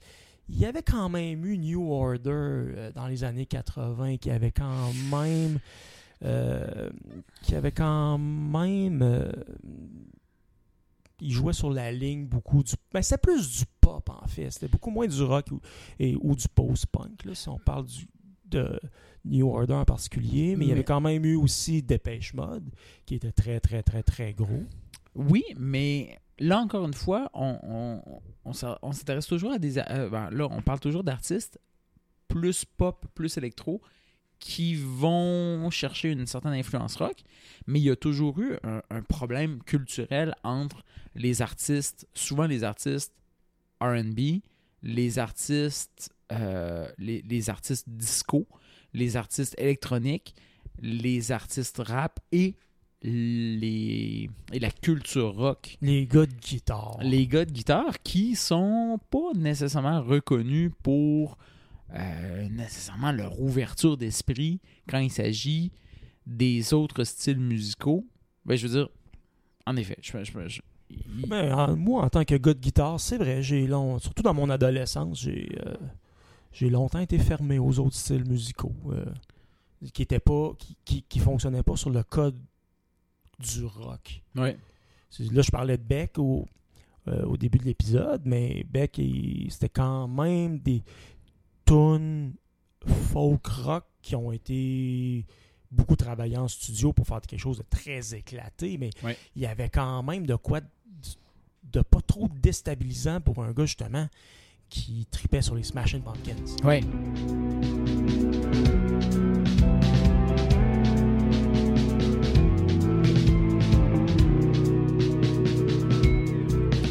Il 0.48 0.58
y 0.58 0.66
avait 0.66 0.82
quand 0.82 1.08
même 1.08 1.44
eu 1.46 1.56
New 1.56 1.90
Order 1.92 2.28
euh, 2.30 2.92
dans 2.92 3.06
les 3.06 3.24
années 3.24 3.46
80 3.46 4.16
qui 4.18 4.30
avait 4.30 4.50
quand 4.52 4.92
même. 5.10 5.58
euh, 6.24 6.90
qui 7.42 7.54
avait 7.54 7.72
quand 7.72 8.18
même. 8.18 9.02
euh, 9.02 9.30
il 11.24 11.32
jouait 11.32 11.54
sur 11.54 11.70
la 11.70 11.90
ligne 11.90 12.26
beaucoup 12.26 12.62
du. 12.62 12.74
Ben, 12.92 13.02
c'était 13.02 13.18
plus 13.18 13.58
du 13.58 13.64
pop 13.80 14.08
en 14.10 14.26
fait. 14.28 14.50
C'était 14.50 14.68
beaucoup 14.68 14.90
moins 14.90 15.06
du 15.06 15.22
rock 15.22 15.46
ou, 15.50 15.60
et, 15.98 16.16
ou 16.20 16.36
du 16.36 16.46
post-punk, 16.48 17.24
si 17.32 17.48
on 17.48 17.58
parle 17.58 17.86
du, 17.86 18.06
de 18.44 18.78
New 19.24 19.48
Order 19.48 19.74
en 19.74 19.84
particulier. 19.86 20.54
Mais 20.54 20.66
il 20.66 20.68
y 20.68 20.72
avait 20.72 20.84
quand 20.84 21.00
même 21.00 21.24
eu 21.24 21.34
aussi 21.34 21.82
Dépêche 21.82 22.34
Mode, 22.34 22.70
qui 23.06 23.14
était 23.14 23.32
très, 23.32 23.58
très, 23.58 23.82
très, 23.82 24.02
très 24.02 24.34
gros. 24.34 24.64
Oui, 25.14 25.44
mais 25.56 26.18
là, 26.38 26.60
encore 26.60 26.84
une 26.84 26.94
fois, 26.94 27.30
on, 27.32 28.02
on, 28.44 28.52
on 28.82 28.92
s'intéresse 28.92 29.26
toujours 29.26 29.52
à 29.52 29.58
des... 29.58 29.78
euh, 29.78 30.10
ben, 30.10 30.28
là, 30.30 30.46
on 30.50 30.60
parle 30.60 30.80
toujours 30.80 31.04
d'artistes 31.04 31.58
plus 32.28 32.64
pop, 32.64 33.06
plus 33.14 33.36
électro, 33.38 33.80
qui 34.44 34.74
vont 34.74 35.70
chercher 35.70 36.10
une 36.10 36.26
certaine 36.26 36.52
influence 36.52 36.96
rock, 36.96 37.24
mais 37.66 37.80
il 37.80 37.84
y 37.84 37.90
a 37.90 37.96
toujours 37.96 38.38
eu 38.38 38.58
un, 38.62 38.82
un 38.90 39.00
problème 39.00 39.62
culturel 39.62 40.34
entre 40.44 40.84
les 41.14 41.40
artistes, 41.40 42.06
souvent 42.12 42.44
les 42.44 42.62
artistes 42.62 43.14
RB, 43.80 44.42
les 44.82 45.18
artistes, 45.18 46.10
euh, 46.30 46.86
les, 46.98 47.22
les 47.26 47.48
artistes 47.48 47.88
disco, 47.88 48.46
les 48.92 49.16
artistes 49.16 49.54
électroniques, 49.56 50.34
les 50.78 51.32
artistes 51.32 51.78
rap 51.78 52.20
et, 52.30 52.54
les, 53.00 54.28
et 54.52 54.58
la 54.58 54.70
culture 54.70 55.34
rock. 55.36 55.78
Les 55.80 56.06
gars 56.06 56.26
de 56.26 56.34
guitare. 56.34 56.98
Les 57.00 57.26
gars 57.26 57.46
de 57.46 57.50
guitare 57.50 58.02
qui 58.02 58.36
sont 58.36 58.98
pas 59.10 59.32
nécessairement 59.34 60.02
reconnus 60.02 60.70
pour 60.82 61.38
euh, 61.92 62.48
nécessairement 62.48 63.12
leur 63.12 63.40
ouverture 63.40 63.96
d'esprit 63.96 64.60
quand 64.88 64.98
il 64.98 65.10
s'agit 65.10 65.70
des 66.26 66.72
autres 66.72 67.04
styles 67.04 67.38
musicaux. 67.38 68.06
Ben, 68.46 68.56
je 68.56 68.66
veux 68.66 68.74
dire, 68.78 68.88
en 69.66 69.76
effet, 69.76 69.96
je, 70.00 70.12
je- 70.24 70.48
je- 70.48 70.60
il- 70.90 71.28
Ben, 71.28 71.52
en- 71.52 71.76
moi, 71.76 72.04
en 72.04 72.08
tant 72.10 72.24
que 72.24 72.34
gars 72.36 72.54
de 72.54 72.58
guitare, 72.60 72.98
c'est 73.00 73.18
vrai, 73.18 73.42
j'ai 73.42 73.66
long, 73.66 73.98
surtout 73.98 74.22
dans 74.22 74.34
mon 74.34 74.48
adolescence, 74.50 75.20
j'ai 75.20 75.48
euh, 75.66 75.74
j'ai 76.52 76.70
longtemps 76.70 77.00
été 77.00 77.18
fermé 77.18 77.58
aux 77.58 77.78
autres 77.80 77.96
styles 77.96 78.24
musicaux 78.28 78.72
euh, 78.90 79.04
qui 79.92 80.02
étaient 80.02 80.20
pas, 80.20 80.52
qui, 80.58 80.76
qui, 80.84 81.02
qui 81.02 81.18
fonctionnaient 81.18 81.62
pas 81.64 81.76
sur 81.76 81.90
le 81.90 82.02
code 82.04 82.38
du 83.40 83.64
rock. 83.64 84.22
ouais. 84.36 84.56
Là, 85.32 85.42
je 85.42 85.50
parlais 85.50 85.76
de 85.76 85.82
Beck 85.82 86.18
au, 86.18 86.46
euh, 87.08 87.24
au 87.24 87.36
début 87.36 87.58
de 87.58 87.64
l'épisode, 87.64 88.22
mais 88.24 88.64
Beck, 88.68 89.00
c'était 89.48 89.68
quand 89.68 90.08
même 90.08 90.58
des 90.58 90.82
tunes 91.66 92.34
folk 92.86 93.46
rock 93.46 93.84
qui 94.02 94.14
ont 94.16 94.32
été 94.32 95.24
beaucoup 95.70 95.96
travaillées 95.96 96.36
en 96.36 96.48
studio 96.48 96.92
pour 96.92 97.06
faire 97.06 97.20
quelque 97.20 97.40
chose 97.40 97.58
de 97.58 97.64
très 97.68 98.14
éclaté, 98.14 98.78
mais 98.78 98.90
il 99.34 99.42
y 99.42 99.46
avait 99.46 99.70
quand 99.70 100.02
même 100.02 100.26
de 100.26 100.36
quoi 100.36 100.60
de, 100.60 100.66
de 101.72 101.80
pas 101.80 102.00
trop 102.00 102.28
déstabilisant 102.42 103.20
pour 103.20 103.42
un 103.42 103.52
gars, 103.52 103.66
justement, 103.66 104.08
qui 104.68 105.06
tripait 105.10 105.42
sur 105.42 105.54
les 105.54 105.62
Smashing 105.62 106.02
Pumpkins. 106.02 106.34
Ouais. 106.64 106.80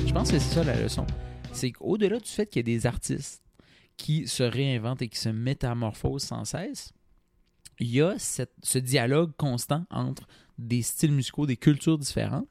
Je 0.06 0.14
pense 0.14 0.32
que 0.32 0.40
c'est 0.40 0.54
ça 0.56 0.64
la 0.64 0.82
leçon. 0.82 1.06
C'est 1.52 1.72
qu'au-delà 1.72 2.20
du 2.20 2.30
fait 2.30 2.48
qu'il 2.48 2.60
y 2.60 2.62
a 2.62 2.64
des 2.64 2.86
artistes 2.86 3.44
qui 3.98 4.28
se 4.28 4.44
réinventent 4.44 5.02
et 5.02 5.08
qui 5.08 5.20
se 5.20 5.30
métamorphosent 5.30 6.24
sans 6.24 6.46
cesse, 6.46 6.94
il 7.80 7.90
y 7.90 8.02
a 8.02 8.16
ce 8.18 8.78
dialogue 8.78 9.32
constant 9.38 9.86
entre 9.90 10.28
des 10.58 10.82
styles 10.82 11.12
musicaux, 11.12 11.46
des 11.46 11.58
cultures 11.58 11.98
différentes, 11.98 12.50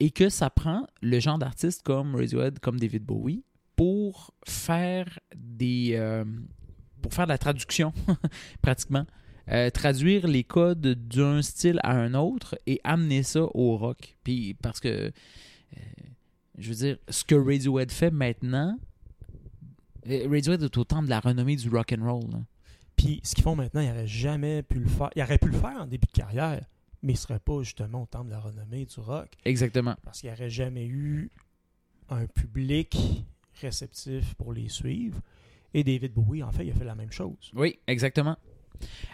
et 0.00 0.10
que 0.10 0.28
ça 0.28 0.50
prend 0.50 0.86
le 1.02 1.18
genre 1.18 1.38
d'artiste 1.38 1.82
comme 1.82 2.14
Radiohead, 2.14 2.60
comme 2.60 2.78
David 2.78 3.04
Bowie, 3.04 3.42
pour 3.76 4.32
faire 4.46 5.18
des 5.34 5.92
euh, 5.94 6.24
pour 7.00 7.14
faire 7.14 7.26
de 7.26 7.32
la 7.32 7.38
traduction 7.38 7.92
pratiquement. 8.62 9.06
Euh, 9.50 9.70
traduire 9.70 10.26
les 10.26 10.44
codes 10.44 10.86
d'un 11.08 11.40
style 11.40 11.80
à 11.82 11.92
un 11.92 12.12
autre 12.12 12.58
et 12.66 12.80
amener 12.84 13.22
ça 13.22 13.44
au 13.54 13.78
rock. 13.78 14.18
Puis 14.22 14.54
parce 14.54 14.78
que 14.78 14.88
euh, 14.88 15.80
je 16.58 16.68
veux 16.68 16.74
dire 16.74 16.98
ce 17.08 17.24
que 17.24 17.34
Radiohead 17.34 17.90
fait 17.90 18.10
maintenant 18.10 18.78
Radiohead 20.08 20.62
est 20.62 20.76
au 20.78 20.84
temps 20.84 21.02
de 21.02 21.08
la 21.08 21.20
renommée 21.20 21.56
du 21.56 21.68
rock 21.68 21.94
and 21.98 22.04
roll 22.04 22.30
là. 22.30 22.38
Puis 22.96 23.20
ce 23.22 23.34
qu'ils 23.34 23.44
font 23.44 23.54
maintenant, 23.54 23.80
ils 23.80 23.88
n'auraient 23.88 24.06
jamais 24.08 24.62
pu 24.62 24.80
le 24.80 24.88
faire. 24.88 25.10
Ils 25.14 25.22
auraient 25.22 25.38
pu 25.38 25.48
le 25.48 25.58
faire 25.58 25.82
en 25.82 25.86
début 25.86 26.06
de 26.06 26.12
carrière, 26.12 26.64
mais 27.02 27.12
ils 27.12 27.16
ne 27.16 27.20
seraient 27.20 27.38
pas 27.38 27.62
justement 27.62 28.02
au 28.02 28.06
temps 28.06 28.24
de 28.24 28.30
la 28.30 28.40
renommée 28.40 28.86
du 28.86 28.98
rock. 29.00 29.28
exactement 29.44 29.94
Parce 30.02 30.20
qu'il 30.20 30.30
n'y 30.30 30.34
aurait 30.36 30.50
jamais 30.50 30.86
eu 30.86 31.30
un 32.08 32.26
public 32.26 33.24
réceptif 33.60 34.34
pour 34.34 34.52
les 34.52 34.68
suivre. 34.68 35.20
Et 35.74 35.84
David 35.84 36.12
Bowie, 36.14 36.42
en 36.42 36.50
fait, 36.50 36.64
il 36.66 36.70
a 36.72 36.74
fait 36.74 36.84
la 36.84 36.94
même 36.96 37.12
chose. 37.12 37.52
oui 37.54 37.78
exactement 37.86 38.36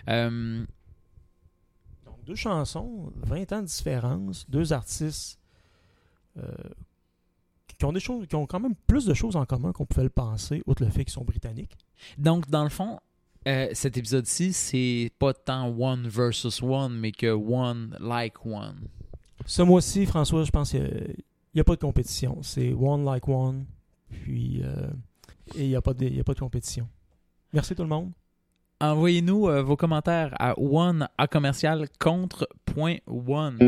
Euh, 0.08 0.64
Donc, 2.06 2.24
deux 2.24 2.36
chansons, 2.36 3.12
20 3.16 3.52
ans 3.52 3.60
de 3.62 3.66
différence, 3.66 4.48
deux 4.48 4.72
artistes 4.72 5.38
euh, 6.38 6.54
qui, 7.78 7.84
ont 7.84 7.92
des 7.92 8.00
choses, 8.00 8.26
qui 8.26 8.34
ont 8.36 8.46
quand 8.46 8.60
même 8.60 8.74
plus 8.86 9.06
de 9.06 9.14
choses 9.14 9.36
en 9.36 9.44
commun 9.44 9.72
qu'on 9.72 9.86
pouvait 9.86 10.04
le 10.04 10.10
penser, 10.10 10.62
outre 10.66 10.84
le 10.84 10.90
fait 10.90 11.04
qu'ils 11.04 11.12
sont 11.12 11.24
britanniques. 11.24 11.76
Donc, 12.18 12.48
dans 12.50 12.64
le 12.64 12.70
fond, 12.70 12.98
euh, 13.46 13.68
cet 13.72 13.96
épisode-ci, 13.96 14.52
c'est 14.52 15.10
pas 15.18 15.34
tant 15.34 15.68
one 15.68 16.08
versus 16.08 16.62
one, 16.62 16.98
mais 16.98 17.12
que 17.12 17.30
one 17.30 17.96
like 18.00 18.44
one. 18.44 18.88
Ce 19.46 19.62
mois-ci, 19.62 20.06
François, 20.06 20.44
je 20.44 20.50
pense 20.50 20.70
qu'il 20.70 21.16
n'y 21.54 21.60
a, 21.60 21.64
pas 21.64 21.74
de 21.74 21.80
compétition. 21.80 22.38
C'est 22.42 22.72
one 22.72 23.04
like 23.04 23.28
one. 23.28 23.66
Puis, 24.10 24.62
euh, 24.62 24.88
et 25.54 25.64
il 25.64 25.68
n'y 25.68 25.76
a, 25.76 25.82
pas 25.82 25.92
de- 25.92 26.06
il 26.06 26.16
y 26.16 26.20
a 26.20 26.24
pas 26.24 26.34
de 26.34 26.40
compétition. 26.40 26.88
Merci 27.52 27.74
tout 27.74 27.82
le 27.82 27.88
monde. 27.88 28.10
Envoyez-nous 28.80 29.48
euh, 29.48 29.62
vos 29.62 29.76
commentaires 29.76 30.34
à 30.38 30.58
one 30.58 31.08
à 31.16 31.26
commercial 31.28 31.86
contre 31.98 32.48
point 32.64 32.96
one. 33.06 33.58